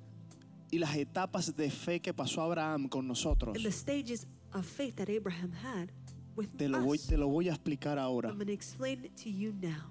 [0.70, 3.56] Y las etapas de fe que pasó Abraham con nosotros?
[3.56, 5.90] And the stages of faith that Abraham had
[6.36, 7.06] with Te lo voy, us.
[7.06, 8.28] te lo voy a explicar ahora.
[8.28, 9.90] I'm going to explain it to you now.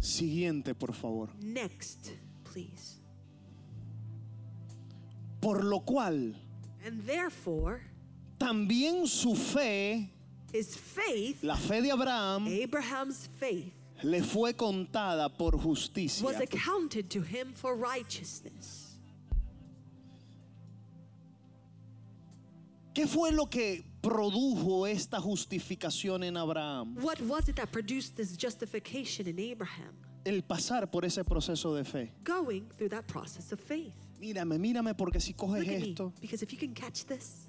[0.00, 1.28] Siguiente, por favor.
[1.40, 2.12] Next,
[2.44, 3.00] please.
[5.40, 6.34] Por lo cual,
[6.86, 7.80] And therefore,
[8.38, 10.10] también su fe,
[10.52, 13.72] his faith, la fe de Abraham, Abraham's faith,
[14.02, 16.24] le fue contada por justicia.
[16.24, 18.83] was accounted to him for righteousness.
[22.94, 26.94] ¿Qué fue lo que produjo esta justificación en Abraham?
[27.02, 29.96] What was it that produced this justification in Abraham?
[30.24, 32.12] El pasar por ese proceso de fe.
[32.22, 33.96] Going through that process of faith.
[34.20, 37.48] Mírame, mírame, porque si coges Look at me, esto, because if you can catch this,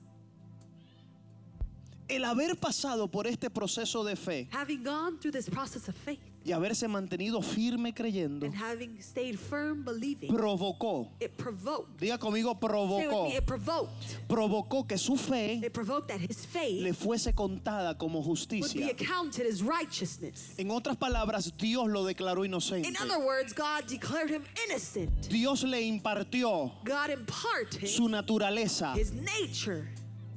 [2.07, 6.19] el haber pasado por este proceso de fe having gone through this process of faith
[6.45, 11.99] y haberse mantenido firme creyendo, and having stayed firm believing, provocó, it provoked.
[11.99, 14.27] diga conmigo, provocó, me, it provoked.
[14.27, 16.47] provocó que su fe It provoked that his
[16.83, 18.91] le fuese contada como would be justicia.
[18.91, 20.53] accounted as righteousness.
[20.59, 22.87] En otras palabras, Dios lo declaró inocente.
[22.87, 25.27] In other words, God declared him innocent.
[25.27, 28.93] Dios le impartió God imparted su naturaleza.
[28.95, 29.87] his nature.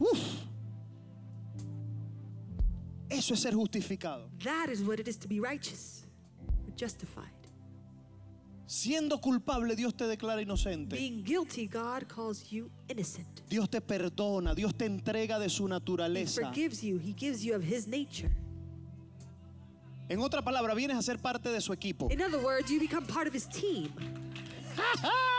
[0.00, 0.47] Uf.
[3.10, 4.28] Eso es ser justificado.
[4.44, 6.04] That is what it is to be righteous,
[6.76, 7.32] justified.
[8.66, 10.94] Siendo culpable, Dios te declara inocente.
[10.96, 13.42] Being guilty, God calls you innocent.
[13.48, 16.42] Dios te perdona, Dios te entrega de su He naturaleza.
[16.42, 16.98] forgives you.
[16.98, 18.30] He gives you of his nature.
[20.10, 22.10] En otra palabra, vienes a ser parte de su equipo.
[22.10, 23.90] In other words, you become part of his team.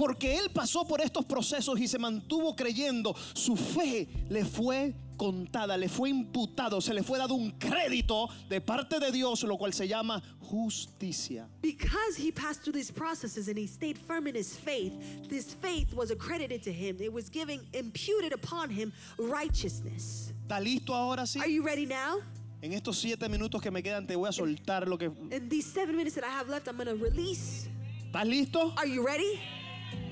[0.00, 5.76] porque él pasó por estos procesos y se mantuvo creyendo, su fe le fue contada,
[5.76, 9.74] le fue imputado, se le fue dado un crédito de parte de Dios, lo cual
[9.74, 11.46] se llama justicia.
[11.60, 14.94] Because he passed through these processes and he stayed firm in his faith,
[15.28, 16.96] this faith was accredited to him.
[16.98, 20.32] It was giving imputed upon him righteousness.
[20.48, 21.40] ¿Está listo ahora sí?
[21.40, 22.22] Are you ready now?
[22.62, 25.10] En estos siete minutos que me quedan te voy a soltar lo que...
[25.30, 27.68] In these seven minutes that I have left, I'm going to release.
[28.10, 28.72] ¿Estás listo?
[28.78, 29.38] Are you ready?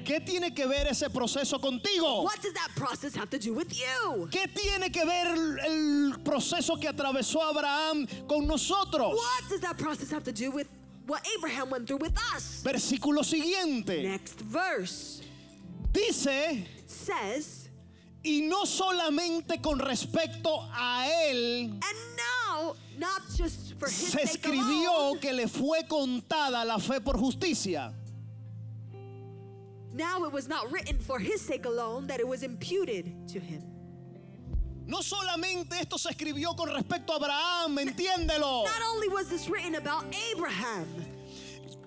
[0.09, 2.23] ¿Qué tiene que ver ese proceso contigo?
[2.25, 4.27] What does that process have to do with you?
[4.31, 9.15] ¿Qué tiene que ver el proceso que atravesó Abraham con nosotros?
[9.15, 10.67] What does that process have to do with
[11.07, 12.63] what Abraham went through with us?
[12.65, 14.03] Versículo siguiente.
[14.03, 15.21] Next verse
[15.93, 17.69] Dice, says,
[18.23, 24.91] y no solamente con respecto a él, and now, not just for his se escribió
[24.91, 27.93] alone, que le fue contada la fe por justicia.
[29.99, 33.63] Now it was not written for his sake alone that it was imputed to him.
[34.87, 38.65] No solamente esto se escribió con respecto a Abraham, entiéndelo.
[38.65, 40.87] Not only was this written about Abraham,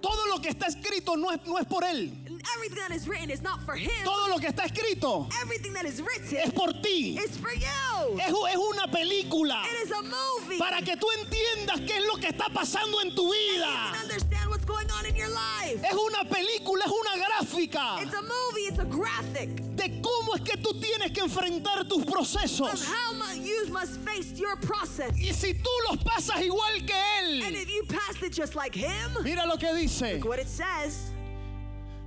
[0.01, 2.11] Todo lo que está escrito no es, no es por él.
[2.41, 3.91] And everything that is written is not for him.
[4.03, 7.17] Todo lo que está escrito Everything that is es written por ti.
[7.17, 8.17] is for you.
[8.19, 10.57] Es, es una película It is a movie.
[10.57, 13.91] para que tú entiendas qué es lo que está pasando en tu You vida.
[13.93, 15.83] can understand what's going on in your life.
[15.83, 20.41] Es una película, es una gráfica It's a movie, it's a graphic de cómo es
[20.41, 22.85] que tú tienes que enfrentar tus of procesos.
[22.85, 25.11] how you must face your process.
[25.17, 28.73] Y si tú los pasas igual que And él, if you pass it just like
[28.75, 30.15] him, mira lo que dice.
[30.15, 31.11] look what it says.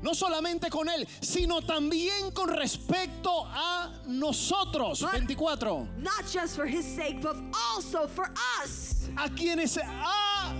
[0.05, 5.00] No solamente con él, sino también con respecto a nosotros.
[5.00, 5.88] But- 24.
[5.96, 7.36] Not just for his sake, but
[7.74, 8.30] also for
[8.62, 9.09] us.
[9.16, 10.52] A quienes ha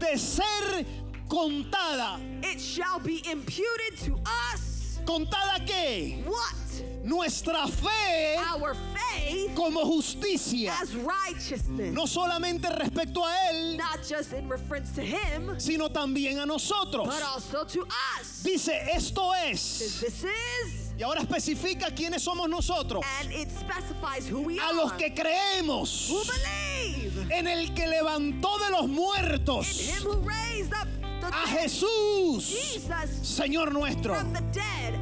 [0.00, 0.84] de ser
[1.28, 2.18] contada.
[2.42, 4.18] It shall be imputed to
[4.52, 4.98] us.
[5.04, 6.24] ¿Contada qué?
[6.26, 6.54] What?
[7.02, 10.72] Nuestra fe Our faith como justicia.
[10.80, 11.94] as righteousness.
[11.94, 17.06] No solamente respecto a él, Not just in reference to him, sino también a nosotros.
[17.06, 17.86] but also to
[18.18, 18.42] us.
[18.42, 19.78] Dice, esto es.
[20.00, 23.02] This is, Y ahora especifica quiénes somos nosotros.
[23.22, 28.58] and it specifies who we A los que creemos Who believe en el que levantó
[28.58, 30.86] de los in muertos him who raised up
[31.22, 34.14] the a Jesús, Jesus Señor nuestro.
[34.14, 34.98] from the dead,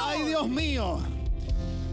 [0.00, 1.00] Ay, Dios mío.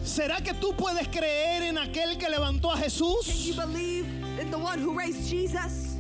[0.03, 3.55] ¿Será que tú puedes creer en aquel que levantó a Can you Jesús?
[3.55, 4.05] believe
[4.39, 5.99] in the one who raised Jesus?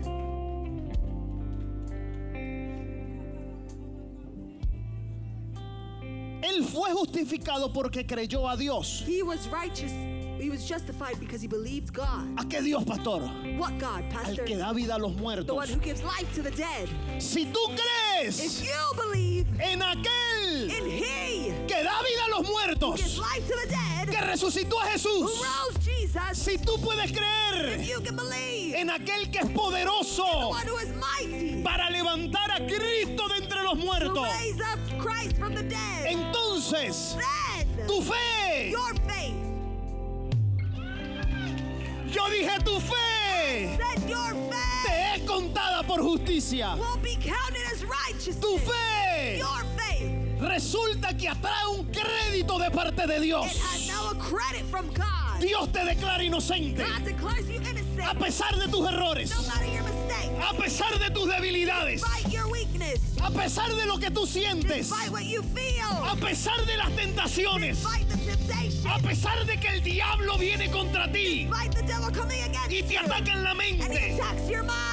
[6.41, 9.03] Él fue justificado porque creyó a Dios.
[9.07, 9.91] He was righteous.
[10.39, 12.27] He was justified because he believed God.
[12.37, 13.21] ¿A qué Dios, pastor?
[13.57, 14.43] What God, Al Pastor?
[14.45, 15.69] que da vida a los The one muertos.
[15.69, 16.89] who gives life to the dead.
[17.19, 22.47] Si tú If crees you believe en aquel in He que da vida a los
[22.47, 26.57] who muertos, gives life to the dead, que resucitó a who Jesús, rose Jesus, si
[26.57, 30.77] tú puedes if creer you can believe en aquel que es the poderoso one who
[30.77, 35.53] is mighty para levantar a Cristo de entre los to muertos, raise up Christ from
[35.55, 39.44] the dead, entonces then tu fe, your faith,
[42.15, 46.75] yo dije tu fe, then your te faith es contada por justicia.
[46.77, 48.39] will be counted as righteousness.
[48.39, 53.45] Tu fe Your faith, resulta que atrae un crédito de parte de Dios.
[53.45, 55.41] it has now a credit from God.
[55.41, 59.65] Dios te declara inocente God declares you innocent, a pesar de tus errores, no matter
[59.65, 60.04] your mistake,
[60.41, 62.01] a pesar de tus debilidades,
[63.21, 67.79] a pesar de lo que tú sientes, a pesar de las tentaciones,
[68.89, 71.49] a pesar de que el diablo viene contra ti.
[72.69, 74.17] Y te ataca en la mente.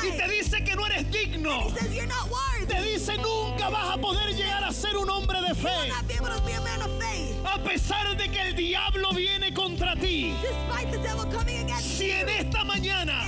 [0.03, 1.69] y te dice que no eres digno,
[2.67, 5.91] te dice nunca vas a poder llegar a ser un hombre de fe,
[7.45, 10.35] a pesar de que el diablo viene contra ti.
[11.81, 13.25] Si en esta mañana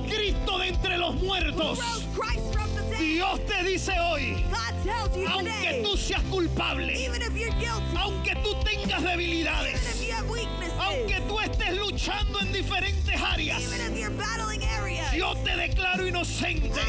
[0.00, 1.78] a Cristo de entre los muertos,
[2.98, 4.44] Dios te dice hoy,
[5.28, 7.10] aunque tú seas culpable,
[7.96, 9.80] aunque tú tengas debilidades,
[10.78, 13.62] aunque tú estés luchando en diferentes áreas,
[15.16, 16.80] yo te declaro inocente.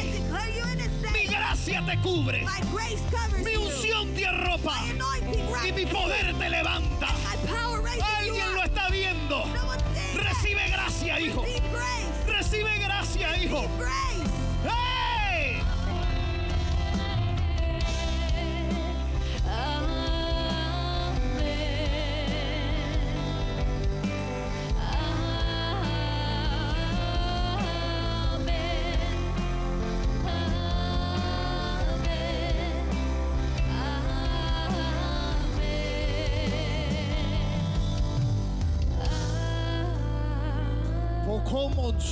[1.13, 2.45] Mi gracia te cubre,
[3.43, 4.75] mi unción te arropa.
[5.67, 7.07] Y mi poder te levanta.
[8.17, 9.43] Alguien lo está viendo.
[10.15, 11.43] Recibe gracia, hijo.
[12.51, 13.65] Recibe gracia, hijo.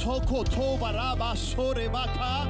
[0.10, 2.48] Como soko to baraba sobre vaca.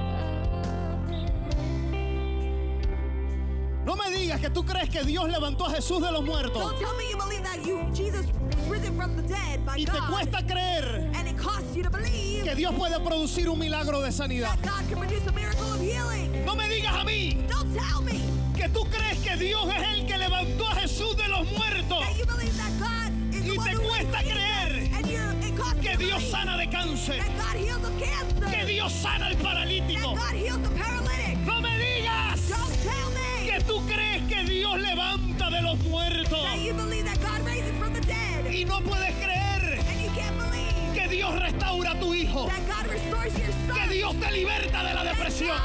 [3.86, 6.78] No me digas que tú crees que Dios levantó a Jesús de los muertos Don't
[6.80, 8.28] tell me you believe that you Jesus
[8.70, 10.10] risen from the dead by y te God.
[10.12, 14.12] cuesta creer And it costs you to believe que Dios puede producir un milagro de
[14.12, 14.56] sanidad.
[14.58, 16.46] that God can produce a miracle of healing.
[16.46, 18.22] No me digas a mí Don't tell me
[18.56, 22.00] que tú crees que Dios es el que levantó a Jesús de los muertos.
[22.06, 22.69] that you believe that
[26.00, 27.22] Dios sana de cáncer,
[28.50, 30.16] que Dios sana al paralítico.
[31.46, 32.40] No me digas
[33.46, 36.40] que tú crees que Dios levanta de los muertos
[38.52, 39.80] y no puedes creer
[40.94, 42.50] que Dios restaura a tu hijo,
[43.74, 45.58] que Dios te liberta de la depresión,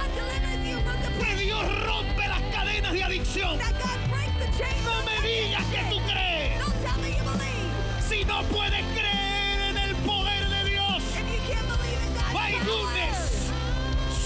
[1.20, 1.34] que.
[1.44, 3.58] Dios rompe las cadenas de adicción.
[3.58, 6.62] No me digas que tú crees.
[8.08, 9.13] Si no puedes creer
[12.64, 13.50] goodness,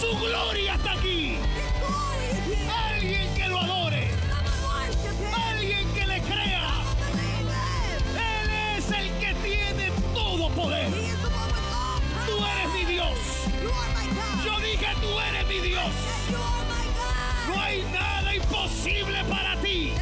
[0.00, 1.38] su gloria está aquí.
[2.90, 4.10] Alguien que lo adore,
[5.50, 6.70] alguien que le crea.
[8.14, 10.90] Él es el que tiene todo poder.
[12.26, 13.18] Tú eres mi Dios.
[14.44, 15.92] Yo dije, tú eres mi Dios.
[17.48, 19.92] No hay nada imposible para ti.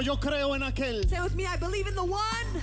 [0.00, 2.62] Conmigo, yo creo en aquel Say with me, I believe in the one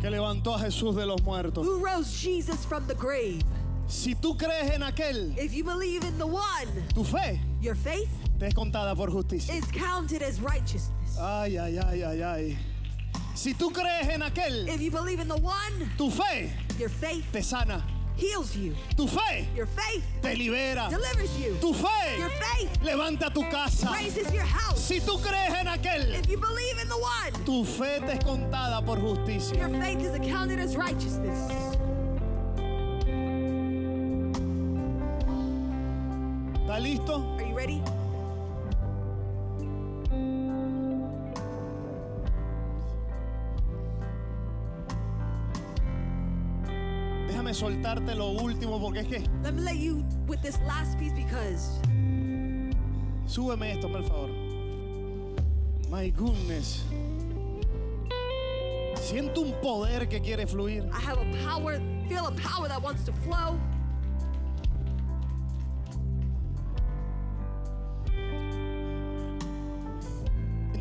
[0.00, 1.64] que levantó a Jesús de los muertos.
[1.64, 3.42] who rose Jesus from the grave.
[3.88, 8.08] Si tú crees en aquel, If you believe in the one, tu fe your faith
[8.38, 9.54] te es contada por justicia.
[9.54, 11.16] is counted as righteousness.
[11.18, 12.56] Ay, ay, ay, ay, ay.
[13.34, 17.24] Si tú crees en aquel, If you believe in the one, tu fe your faith
[17.32, 17.82] te sana.
[18.16, 18.74] Heals you.
[18.96, 20.88] Tu fe Your faith te libera.
[20.90, 21.56] delivers you.
[21.60, 23.90] Tu fe Your faith levanta tu casa.
[23.92, 24.80] raises your house.
[24.80, 28.24] Si tú crees en aquel, If you believe in the one, tu fe te es
[28.24, 29.56] contada por justicia.
[29.58, 31.76] your faith is accounted as righteousness.
[36.62, 37.36] ¿Está listo?
[37.38, 37.82] Are you ready?
[47.56, 51.80] Soltarte lo último porque es que Let me let you with this last piece because
[53.26, 54.28] súbeme esto, por favor.
[55.90, 56.84] My goodness.
[58.96, 60.84] Siento un poder que quiere fluir.
[60.92, 63.58] I have a power, feel a power that wants to flow.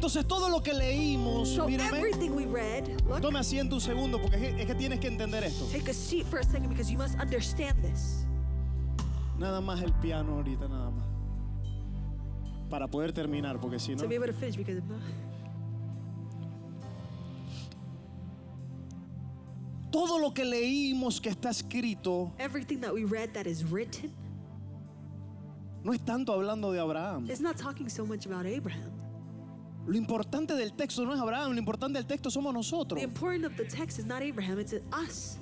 [0.05, 4.21] Entonces todo lo que leímos, So mírame, everything we read, look, tome asiento un segundo
[4.21, 5.65] porque es que, es que tienes que entender esto.
[5.71, 8.23] take a seat for a second because you must understand this.
[9.39, 11.07] Nada más el piano ahorita, nada más.
[12.69, 14.03] Para poder terminar, porque si no...
[14.03, 15.01] To be able to finish because if not,
[19.91, 24.13] Todo lo que leímos que está escrito everything that we read that is written
[25.83, 27.27] no es tanto hablando de Abraham.
[27.27, 29.04] is not talking so much about Abraham.
[29.86, 32.99] Lo importante del texto no es Abraham, lo importante del texto somos nosotros.
[32.99, 35.38] The important of the text is not Abraham, it's us.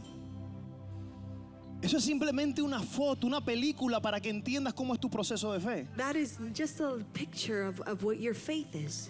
[1.81, 5.59] Eso es simplemente una foto, una película para que entiendas cómo es tu proceso de
[5.59, 5.87] fe.
[5.97, 9.09] That is just a picture of, of what your faith is.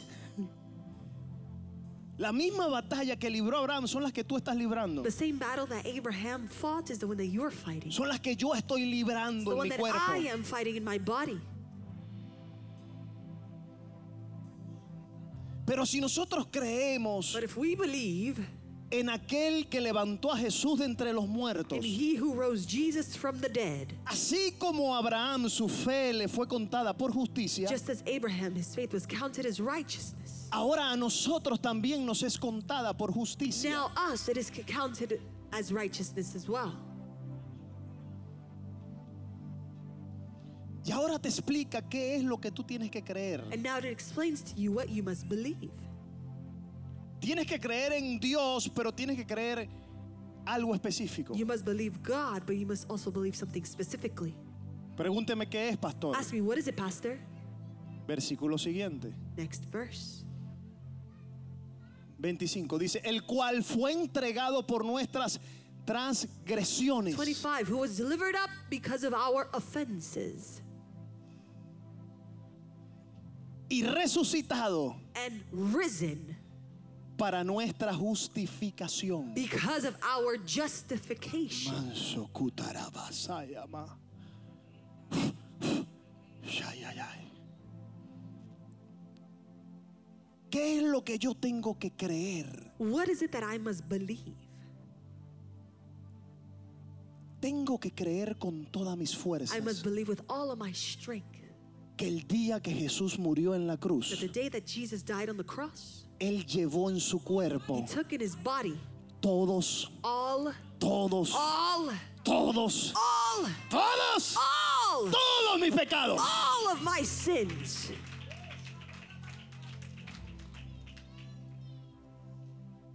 [2.17, 5.01] La misma batalla que libró Abraham son las que tú estás librando.
[5.01, 7.91] The same battle that Abraham fought is the one that you're fighting.
[7.91, 10.11] Son las que yo estoy the librando en one mi that cuerpo.
[10.11, 11.39] I am fighting in my body.
[15.65, 18.45] Pero si nosotros creemos But if we believe
[18.91, 23.15] en aquel que levantó a Jesús de entre los muertos, in he who rose Jesus
[23.15, 28.03] from the dead, así como Abraham su fe le fue contada por justicia, just as
[28.05, 33.11] Abraham, his faith was counted as righteousness, ahora a nosotros también nos es contada por
[33.11, 33.69] justicia.
[33.69, 35.19] Now us it is counted
[35.51, 36.75] as righteousness as well.
[40.85, 43.41] Y ahora te explica qué es lo que tú tienes que creer.
[43.51, 45.71] And now it explains to you what you must believe.
[47.21, 49.69] Tienes que creer en Dios, pero tienes que creer
[50.45, 51.33] algo específico.
[51.35, 54.35] You must believe God, but you must also believe something specifically.
[54.97, 56.15] Pregúnteme qué es, pastor.
[56.15, 57.17] Ask me, what is it, Pastor?
[58.05, 59.13] Versículo siguiente.
[59.37, 60.25] Next verse.
[62.19, 65.39] 25 dice, el cual fue entregado por nuestras
[65.85, 70.61] transgresiones 25, who was delivered up because of our offenses
[73.73, 76.37] y resucitado and risen
[77.17, 79.33] para nuestra justificación.
[79.33, 81.73] because of our justification.
[81.73, 82.29] Manso.
[90.51, 92.71] ¿Qué es lo que yo tengo que creer?
[92.77, 94.35] What is it that I must believe?
[97.41, 101.42] Tengo que creer con todas mis I must fuerzas believe with all of my strength
[101.97, 105.29] que el día que Jesús murió en la that cruz, the day that Jesus died
[105.29, 108.77] on the cross, Él llevó en su he cuerpo took in his body
[109.21, 111.91] todos, all, todos, all,
[112.23, 116.19] todos, all, todos, all, todos mis pecados.
[116.19, 117.91] all of my sins.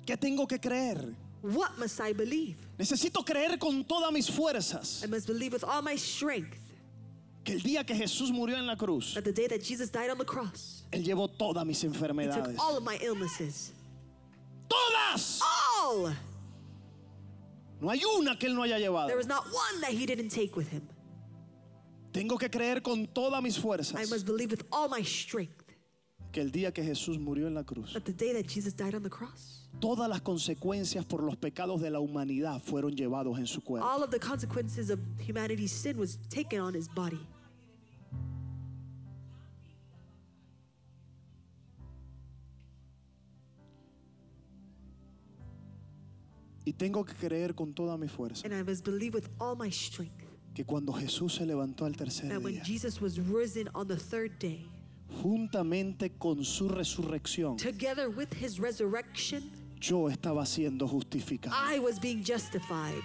[0.04, 1.14] ¿Qué tengo que creer?
[1.42, 2.56] What must I believe?
[2.78, 6.57] Necesito creer con todas mis fuerzas I must believe with all my strength
[7.48, 10.10] que el día que Jesús murió en la cruz, that the day that Jesus died
[10.10, 12.58] on the cross, Él llevó todas mis he took enfermedades.
[12.58, 13.72] all of my illnesses.
[14.68, 15.40] Todas.
[15.42, 16.14] All!
[17.80, 19.06] No hay una que Él no haya llevado.
[19.06, 20.86] There was not one that he didn't take with him.
[22.12, 25.64] Tengo que creer con todas mis I fuerzas must believe with all my strength
[26.30, 28.94] que el día que Jesús murió en la cruz, that the day that Jesus died
[28.94, 33.46] on the cross, todas las consecuencias por los pecados de la humanidad fueron llevados en
[33.46, 33.86] su cuerpo.
[33.86, 37.26] all of the consequences of humanity's sin was taken on his body.
[46.78, 50.24] Tengo que creer con toda mi fuerza And I must believe with all my strength
[50.54, 53.96] que cuando Jesús se levantó al tercer that when día, Jesus was risen on the
[53.96, 54.66] third day,
[55.22, 59.50] juntamente con su resurrección, together with his resurrection,
[59.80, 61.54] yo estaba siendo justificado.
[61.54, 63.02] I was being justified.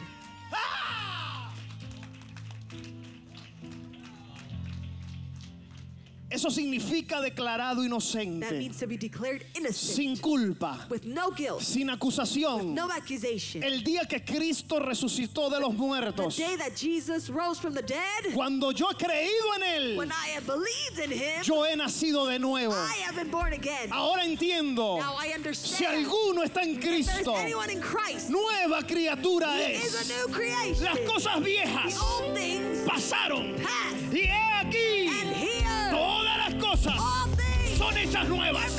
[6.43, 11.61] Eso significa declarado That inocente, means to be declared sin innocent, culpa, with no guilt,
[11.61, 12.73] sin acusación.
[12.73, 13.63] no accusation.
[13.63, 17.81] El día que Cristo resucitó de los The muertos, day that Jesus rose from the
[17.81, 21.77] dead, cuando yo he creído en when Él, I have believed in him, yo he
[21.77, 22.73] nacido de nuevo.
[22.73, 23.89] I have been born again.
[23.89, 25.95] Ahora entiendo, Now I si understand.
[26.05, 30.11] alguno está en Cristo, anyone in Christ, nueva criatura he is es.
[30.11, 30.83] a new creation.
[30.83, 33.55] Las cosas The viejas old things pasaron.
[34.11, 34.29] Y he
[34.61, 35.33] aquí, and
[36.74, 36.95] cosas
[37.78, 38.71] son hechas nuevas.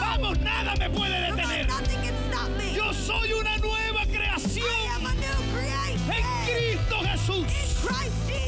[0.00, 1.66] Vamos, nada me puede detener.
[2.74, 4.66] Yo soy una nueva creación
[6.08, 7.46] en Cristo Jesús.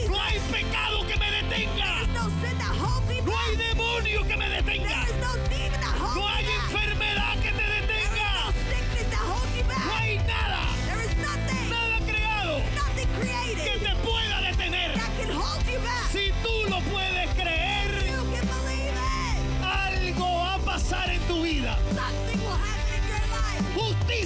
[0.09, 2.07] No hay pecado que me detenga.
[3.25, 5.07] No hay demonio que me detenga.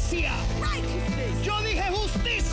[0.08, 0.32] Justicia.
[0.58, 1.44] Righteousness.
[1.44, 2.47] Yo dije justicia.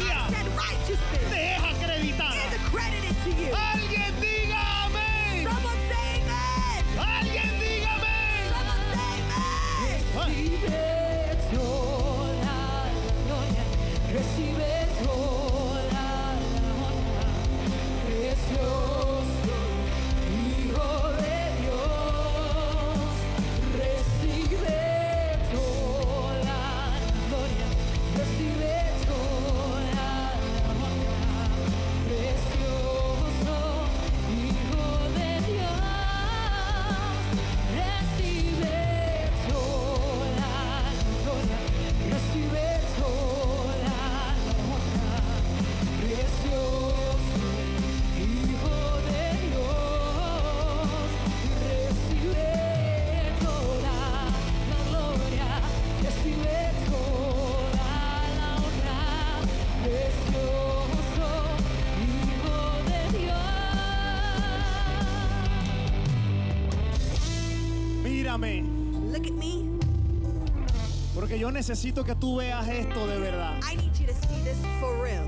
[71.56, 73.60] Necesito que tú veas esto de verdad.
[73.64, 75.26] I need you to see this for real.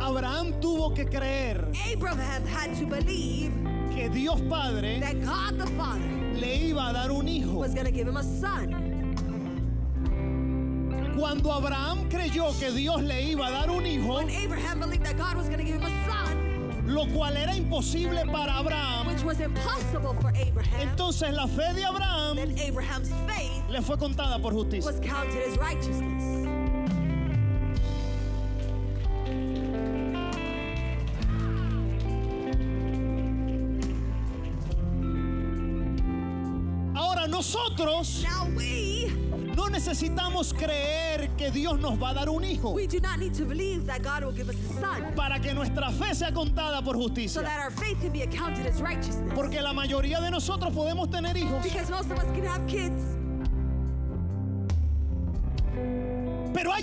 [0.00, 3.52] Abraham tuvo que creer Abraham had to believe
[3.90, 6.04] que Dios Padre that God the Father
[6.34, 7.60] le iba a dar un hijo.
[7.60, 8.92] was to give him a son.
[11.16, 15.16] Cuando Abraham creyó que Dios le iba a dar un hijo, When Abraham believed that
[15.16, 19.40] God was to give him a son, lo cual era imposible para Abraham, which was
[19.40, 24.52] impossible for Abraham, entonces la fe de Abraham then Abraham's faith le fue contada por
[24.52, 24.90] justicia.
[24.90, 26.44] was counted as righteousness.
[36.96, 38.83] Ahora nosotros Now we no
[39.74, 43.44] necesitamos creer que Dios nos va a dar un hijo we do not need to
[43.44, 46.94] believe that God will give us a son para que nuestra fe sea contada por
[46.94, 47.42] so justicia.
[47.42, 49.32] that our faith can be accounted as righteousness.
[49.34, 53.02] Porque la mayoría de nosotros podemos tener hijos, Because most of us can have kids,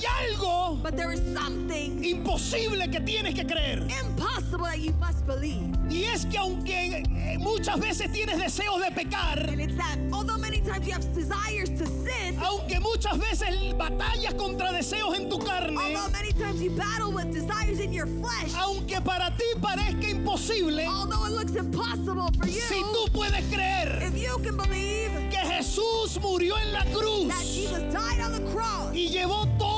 [0.05, 3.87] hay algo but there is something imposible que tienes que creer.
[4.03, 5.69] impossible that you must believe.
[5.89, 10.37] Y es que aunque eh, muchas veces tienes deseos de pecar, And it's that although
[10.37, 15.37] many times you have desires to sin, aunque muchas veces batallas contra deseos en tu
[15.39, 20.09] carne, although many times you battle with desires in your flesh, aunque para ti parezca
[20.09, 25.11] imposible, although it looks impossible for you, si tú puedes creer if you can believe
[25.29, 29.70] que Jesús murió en la that cruz Jesus died on the cross y llevó todos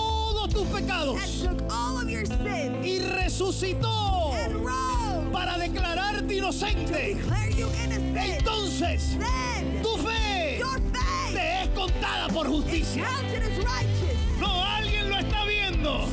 [0.53, 1.19] tus pecados
[2.83, 4.31] y resucitó
[5.31, 7.17] para declararte inocente,
[8.15, 9.17] entonces
[9.81, 10.61] tu fe
[11.33, 13.05] te es contada por justicia.
[14.39, 16.07] No, alguien lo está viendo.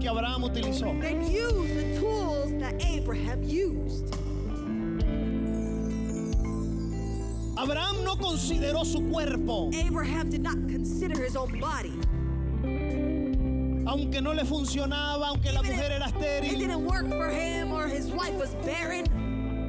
[0.00, 0.86] Que Abraham utilizó.
[1.30, 4.14] Use the tools that Abraham used.
[7.58, 11.92] Abraham no consideró su cuerpo, Abraham did not consider his own body.
[13.86, 16.58] aunque no le funcionaba, aunque la Even mujer if era It estéril.
[16.58, 19.04] didn't work for him or his wife was barren.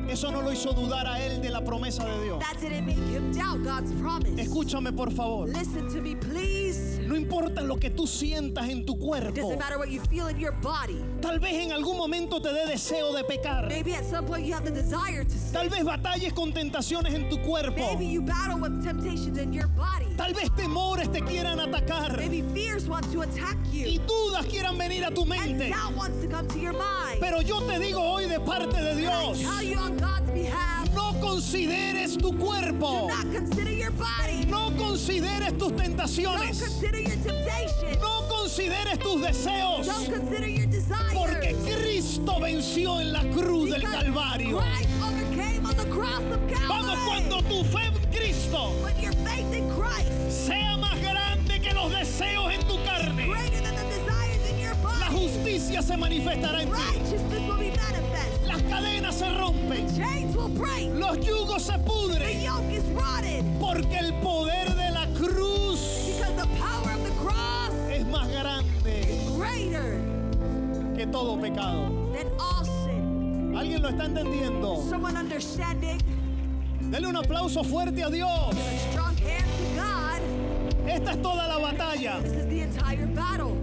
[0.10, 2.40] Eso no lo hizo dudar a él de la promesa de Dios.
[2.44, 4.36] That didn't make him doubt God's promise.
[4.40, 5.48] Escúchame por favor.
[5.48, 6.71] Listen to me, please.
[7.12, 9.42] No importa lo que tú sientas en tu It cuerpo.
[9.42, 11.04] doesn't matter what you feel in your body.
[11.22, 13.68] Tal vez en algún momento te dé deseo de pecar.
[13.68, 15.54] Maybe at some point you have the desire to sin.
[15.54, 17.78] Tal vez batalles con tentaciones en tu cuerpo.
[17.96, 20.08] Maybe you battle with temptations in your body.
[20.18, 22.18] Tal vez temores te quieran atacar.
[22.18, 24.00] Maybe fears want to attack Y you.
[24.02, 25.70] dudas quieran venir a tu And mente.
[25.70, 27.20] doubt wants to come to your mind.
[27.20, 29.40] Pero yo te digo hoy de parte de I Dios.
[29.42, 33.08] tell you on God's behalf, No consideres tu cuerpo.
[33.08, 34.46] do not consider your body.
[34.48, 36.60] No consideres tus Don't tentaciones.
[36.60, 38.00] consider your temptation.
[38.02, 39.86] No consideres tus deseos.
[39.88, 40.61] Don't consider your
[42.12, 44.58] Cristo venció en la cruz del Calvario.
[44.60, 48.74] Christ overcame on the cross of Vamos, cuando tu fe en Cristo
[50.30, 53.28] sea más grande que los deseos en tu carne,
[55.00, 56.82] la justicia se manifestará en ti.
[58.46, 59.88] Las cadenas se rompen.
[61.00, 62.42] Los yugos se The pudren.
[62.42, 63.46] yoke is rotted.
[63.58, 65.80] Porque el poder de la cruz
[67.90, 70.11] es más grande
[71.12, 71.90] todo pecado.
[73.58, 74.82] ¿Alguien lo está entendiendo?
[74.90, 75.98] Someone understanding,
[76.90, 78.30] Dele un aplauso fuerte a Dios.
[78.56, 80.90] give a strong hand to God.
[80.90, 82.20] Esta es toda la batalla.
[82.22, 83.56] This is the entire battle.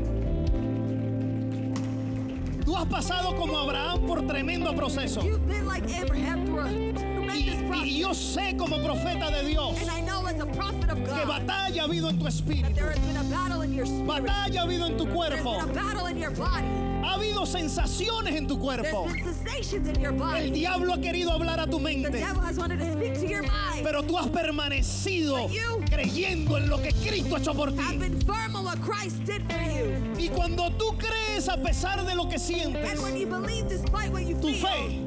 [2.64, 5.22] Tú has pasado como Abraham por tremendo proceso.
[5.22, 9.74] You've been like Abraham through a Y, tremendous y yo sé como profeta de Dios
[11.18, 12.68] Que batalla ha habido en tu espíritu,
[14.06, 15.56] batalla ha habido en tu cuerpo,
[17.04, 19.06] ha habido sensaciones en tu cuerpo.
[20.38, 22.24] El diablo ha querido hablar a tu mente,
[23.82, 25.48] pero tú has permanecido
[25.90, 27.82] creyendo en lo que Cristo ha hecho por ti.
[30.18, 32.98] Y cuando tú crees a pesar de lo que sientes,
[34.40, 35.04] Tu fe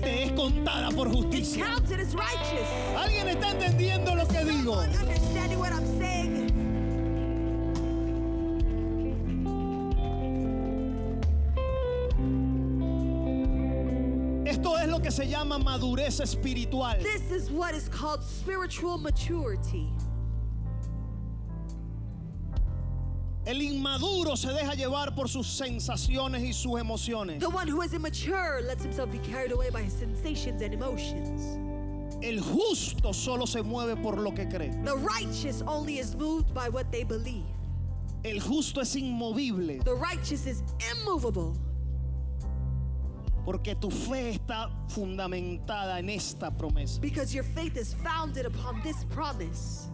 [0.00, 1.64] te es contada por justicia.
[2.98, 4.69] ¿Alguien está entendiendo lo que digo?
[14.46, 16.98] Esto es lo que se llama madurez espiritual.
[17.02, 19.88] This is what is called spiritual maturity.
[23.46, 27.40] El inmaduro se deja llevar por sus sensaciones y sus emociones.
[27.40, 31.58] The one who is immature lets himself be carried away by his sensations and emotions.
[32.22, 34.70] El justo solo se mueve por lo que cree.
[34.84, 37.44] The righteous only is moved by what they believe.
[38.24, 40.62] El justo es inmovible The righteous is
[40.92, 41.56] immovable
[43.46, 47.00] porque tu fe está fundamentada en esta promesa.
[47.00, 49.86] because your faith is founded upon this promise.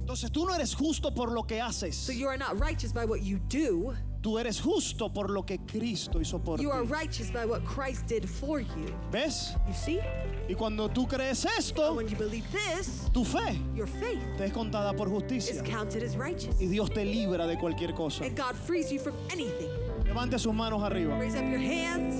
[0.00, 2.08] Entonces tú no eres justo por lo que So haces.
[2.16, 3.92] you are not righteous by what you do,
[4.26, 6.64] Tú eres justo por lo que Cristo hizo por ti.
[6.64, 8.92] you are righteous by what Christ did for you.
[9.12, 9.54] ¿Ves?
[9.68, 10.00] You see?
[10.48, 14.46] Y cuando tú crees And esto, when you believe this, tu fe your faith te
[14.46, 15.62] es contada por is justicia.
[15.62, 16.60] counted as righteous.
[16.60, 18.24] Y Dios te libra de cualquier cosa.
[18.24, 19.70] And God frees you from anything.
[20.04, 21.16] Levante sus manos arriba.
[21.20, 22.16] Raise up your hands.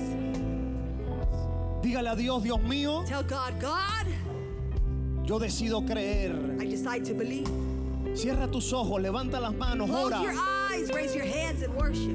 [1.83, 4.07] Dígale a Dios, Dios mío, Tell God, God,
[5.25, 6.57] yo decido creer.
[6.57, 7.66] I decide to believe.
[8.17, 10.21] Cierra tus ojos, levanta las manos, ora.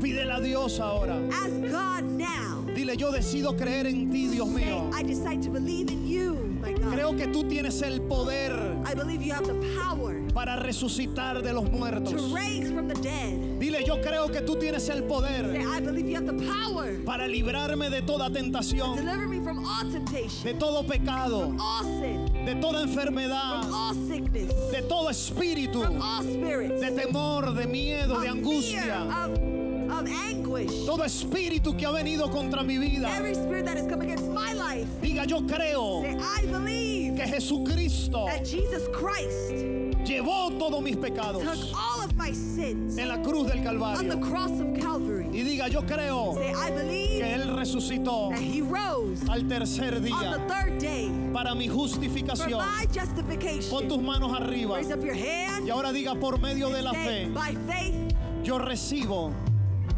[0.01, 1.17] Pídele a Dios ahora.
[1.33, 2.67] Ask God now.
[2.75, 4.91] Dile, yo decido creer en ti, Dios mío.
[4.93, 6.93] I decide to believe in you, my God.
[6.93, 8.53] Creo que tú tienes el poder
[8.85, 12.11] I believe you have the power para resucitar de los muertos.
[12.13, 13.61] to raise from the dead.
[13.61, 17.29] Dile, yo creo que tú tienes el poder I believe you have the power para
[17.29, 21.55] librarme de toda to tentación, deliver me from all temptation, de todo pecado,
[22.45, 23.63] de toda enfermedad,
[24.71, 29.07] de todo espíritu, de temor, de miedo, de angustia.
[30.87, 33.09] Todo espíritu que ha venido contra mi vida.
[33.17, 34.89] Every spirit that has come against my life.
[35.01, 38.27] Diga, yo creo que Jesucristo
[40.05, 41.43] llevó todos mis pecados
[42.13, 44.21] of my sins en la cruz del on the Calvario.
[44.21, 45.27] cross of Calvary.
[45.33, 49.97] Y diga, yo creo Say, I believe que Él resucitó that he rose al tercer
[49.97, 52.59] on the día third day para mi for justificación.
[52.59, 53.89] my Pon justification.
[53.89, 54.77] tus manos arriba.
[54.77, 55.67] Raise up your hand.
[55.67, 59.33] Y ahora diga, por medio de la Say, fe, by faith, yo recibo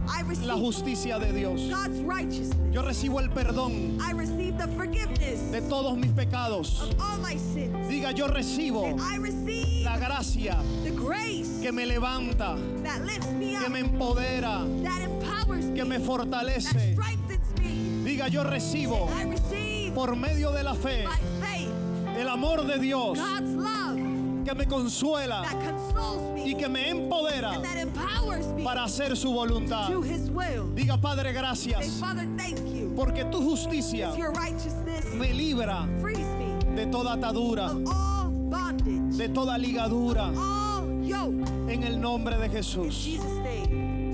[0.07, 1.63] I receive la justicia de Dios.
[1.71, 2.55] God's righteousness.
[2.75, 6.83] Yo recibo el perdón I receive the forgiveness de todos mis pecados.
[6.83, 7.75] of all my sins.
[7.89, 10.84] Diga, yo recibo I receive la gracia the grace
[11.65, 16.95] que me levanta, that lifts me que me empodera, that empowers me, que me fortalece.
[18.05, 19.09] Diga, yo recibo
[19.95, 21.07] por medio de la fe
[22.19, 26.91] el amor de Dios God's love que me consuela that consoles me y que me
[26.91, 29.89] empodera and that empowers me para hacer su voluntad.
[30.75, 31.99] Diga, Padre, gracias,
[32.95, 34.13] porque tu justicia
[35.17, 35.87] me libra
[36.77, 37.73] de toda atadura,
[39.17, 40.31] de toda ligadura.
[41.69, 43.19] En el nombre de In Jesús.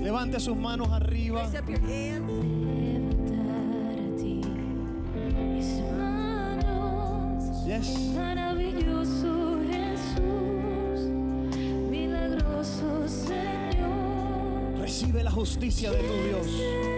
[0.01, 1.49] Levante sus manos arriba.
[7.65, 8.11] Yes.
[8.15, 11.07] Maravilloso Jesús,
[11.89, 14.79] milagroso Señor.
[14.81, 16.90] Recibe la justicia de tu Dios.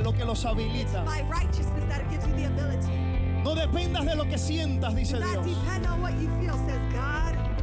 [0.00, 1.04] lo que los habilita.
[3.44, 5.46] No dependas de lo que sientas, dice Dios.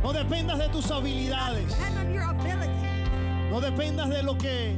[0.03, 1.75] No dependas de tus habilidades.
[3.49, 4.75] No dependas de lo que